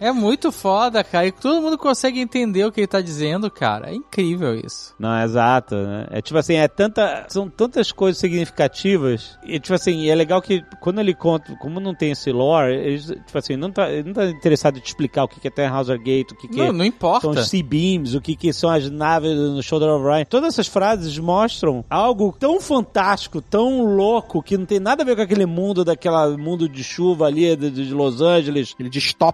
[0.00, 1.26] É muito foda, cara.
[1.26, 3.90] E todo mundo consegue entender o que ele tá dizendo, cara.
[3.90, 4.94] É incrível isso.
[4.98, 6.06] Não, é exato, né?
[6.10, 9.38] É tipo assim, é tanta, são tantas coisas significativas.
[9.44, 12.98] E tipo assim, é legal que quando ele conta, como não tem esse lore, ele,
[12.98, 15.50] tipo assim, não tá, ele não tá interessado em te explicar o que que é
[15.50, 17.22] Tannhauser Gate, o que que Não, não importa.
[17.22, 20.24] são os Sea Beams, o que que são as naves no Shoulder of Orion.
[20.24, 25.16] Todas essas frases mostram algo tão fantástico, tão louco, que não tem nada a ver
[25.16, 29.31] com aquele mundo, daquela mundo de chuva ali de, de Los Angeles, Aquele distópico.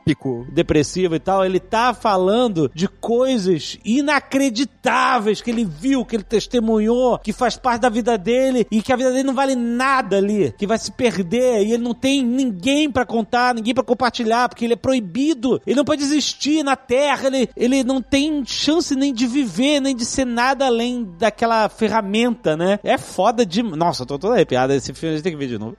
[0.51, 7.19] Depressivo e tal, ele tá falando de coisas inacreditáveis que ele viu, que ele testemunhou,
[7.19, 10.55] que faz parte da vida dele e que a vida dele não vale nada ali,
[10.57, 14.65] que vai se perder e ele não tem ninguém pra contar, ninguém pra compartilhar, porque
[14.65, 19.13] ele é proibido, ele não pode existir na Terra, ele, ele não tem chance nem
[19.13, 22.79] de viver, nem de ser nada além daquela ferramenta, né?
[22.83, 23.63] É foda de...
[23.63, 25.77] Nossa, eu tô toda arrepiada, esse filme a gente tem que ver de novo.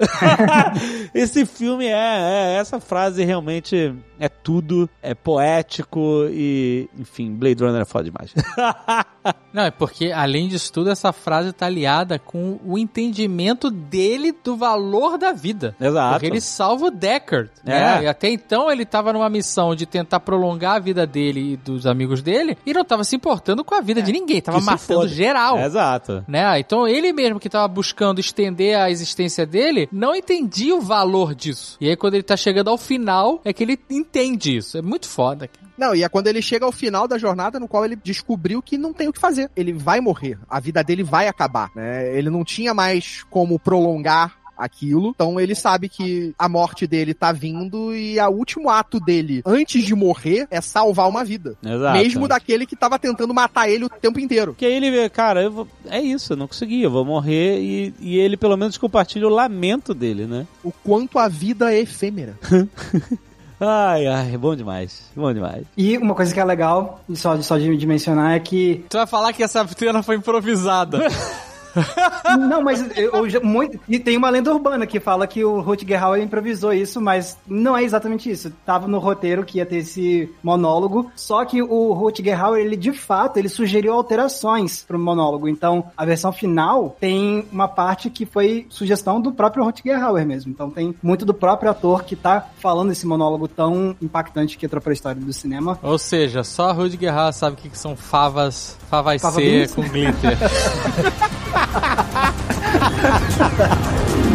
[1.13, 7.81] esse filme é, é essa frase realmente é tudo, é poético e, enfim, Blade Runner
[7.81, 8.33] é foda demais.
[9.53, 14.55] Não, é porque, além disso tudo, essa frase tá aliada com o entendimento dele do
[14.55, 15.75] valor da vida.
[15.79, 16.11] Exato.
[16.13, 17.69] Porque ele salva o Deckard, É.
[17.69, 18.03] né?
[18.03, 21.85] E até então ele tava numa missão de tentar prolongar a vida dele e dos
[21.87, 25.07] amigos dele e não tava se importando com a vida de ninguém, tava Que matando
[25.07, 25.57] geral.
[25.59, 26.23] Exato.
[26.27, 26.59] Né?
[26.59, 31.77] Então ele mesmo que tava buscando estender a existência dele, não entendia o valor disso.
[31.81, 34.77] E aí quando ele tá chegando ao final, é que ele entende isso.
[34.77, 35.69] É muito foda, cara.
[35.77, 38.77] Não, e é quando ele chega ao final da jornada no qual ele descobriu que
[38.77, 39.49] não tem o que fazer.
[39.55, 40.37] Ele vai morrer.
[40.49, 41.69] A vida dele vai acabar.
[41.75, 42.17] Né?
[42.17, 45.11] Ele não tinha mais como prolongar aquilo.
[45.15, 49.85] Então ele sabe que a morte dele tá vindo e o último ato dele, antes
[49.85, 51.55] de morrer, é salvar uma vida.
[51.63, 51.97] Exato.
[51.97, 54.51] Mesmo daquele que tava tentando matar ele o tempo inteiro.
[54.51, 57.57] Porque aí ele vê, cara, eu vou- é isso, eu não consegui, eu vou morrer
[57.61, 60.45] e, e ele pelo menos compartilha o lamento dele, né?
[60.61, 62.37] O quanto a vida é efêmera.
[63.59, 65.65] Ai, ai, bom demais, bom demais.
[65.75, 68.85] E uma coisa que é legal, só, só de, de mencionar, é que.
[68.89, 70.99] Tu vai falar que essa cena foi improvisada.
[72.47, 76.03] Não, mas eu, eu muito, e tem uma lenda urbana que fala que o Rutger
[76.03, 78.51] Hauer improvisou isso, mas não é exatamente isso.
[78.65, 82.91] Tava no roteiro que ia ter esse monólogo, só que o Rutger Hauer, ele de
[82.91, 85.47] fato, ele sugeriu alterações pro monólogo.
[85.47, 90.51] Então, a versão final tem uma parte que foi sugestão do próprio Rutger Hauer mesmo.
[90.51, 94.81] Então, tem muito do próprio ator que tá falando esse monólogo tão impactante que entrou
[94.81, 95.79] pra história do cinema.
[95.81, 99.67] Ou seja, só a Rude Guerra sabe o que, que são favas, favas Fava C
[99.75, 100.37] com glitter.
[101.71, 102.33] 哈哈哈哈
[102.79, 104.28] 哈哈哈哈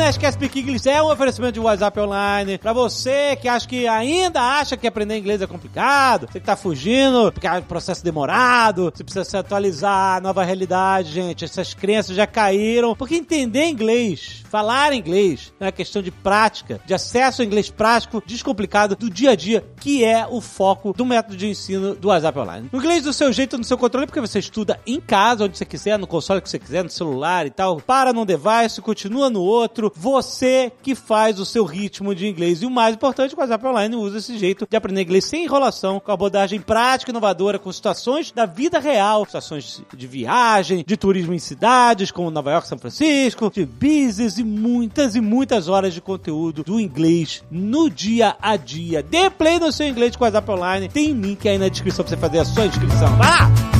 [0.00, 2.56] Nerdcast Speak English é um oferecimento de WhatsApp Online.
[2.56, 6.56] Pra você que acha que ainda acha que aprender inglês é complicado, você que tá
[6.56, 11.44] fugindo, porque é um processo demorado, você precisa se atualizar nova realidade, gente.
[11.44, 12.96] Essas crenças já caíram.
[12.96, 18.22] Porque entender inglês, falar inglês, é uma questão de prática, de acesso ao inglês prático,
[18.24, 22.38] descomplicado do dia a dia, que é o foco do método de ensino do WhatsApp
[22.38, 22.70] Online.
[22.72, 25.66] O inglês do seu jeito, no seu controle, porque você estuda em casa, onde você
[25.66, 27.82] quiser, no console que você quiser, no celular e tal.
[27.82, 29.89] Para num device, continua no outro.
[29.96, 32.62] Você que faz o seu ritmo de inglês.
[32.62, 36.00] E o mais importante, o WhatsApp Online usa esse jeito de aprender inglês sem enrolação,
[36.00, 41.34] com abordagem prática e inovadora, com situações da vida real, situações de viagem, de turismo
[41.34, 46.00] em cidades, como Nova York, São Francisco, de business e muitas e muitas horas de
[46.00, 49.02] conteúdo do inglês no dia a dia.
[49.02, 50.88] Dê play no seu inglês com o WhatsApp Online.
[50.88, 53.16] Tem link aí na descrição pra você fazer a sua inscrição.
[53.16, 53.79] Vai lá!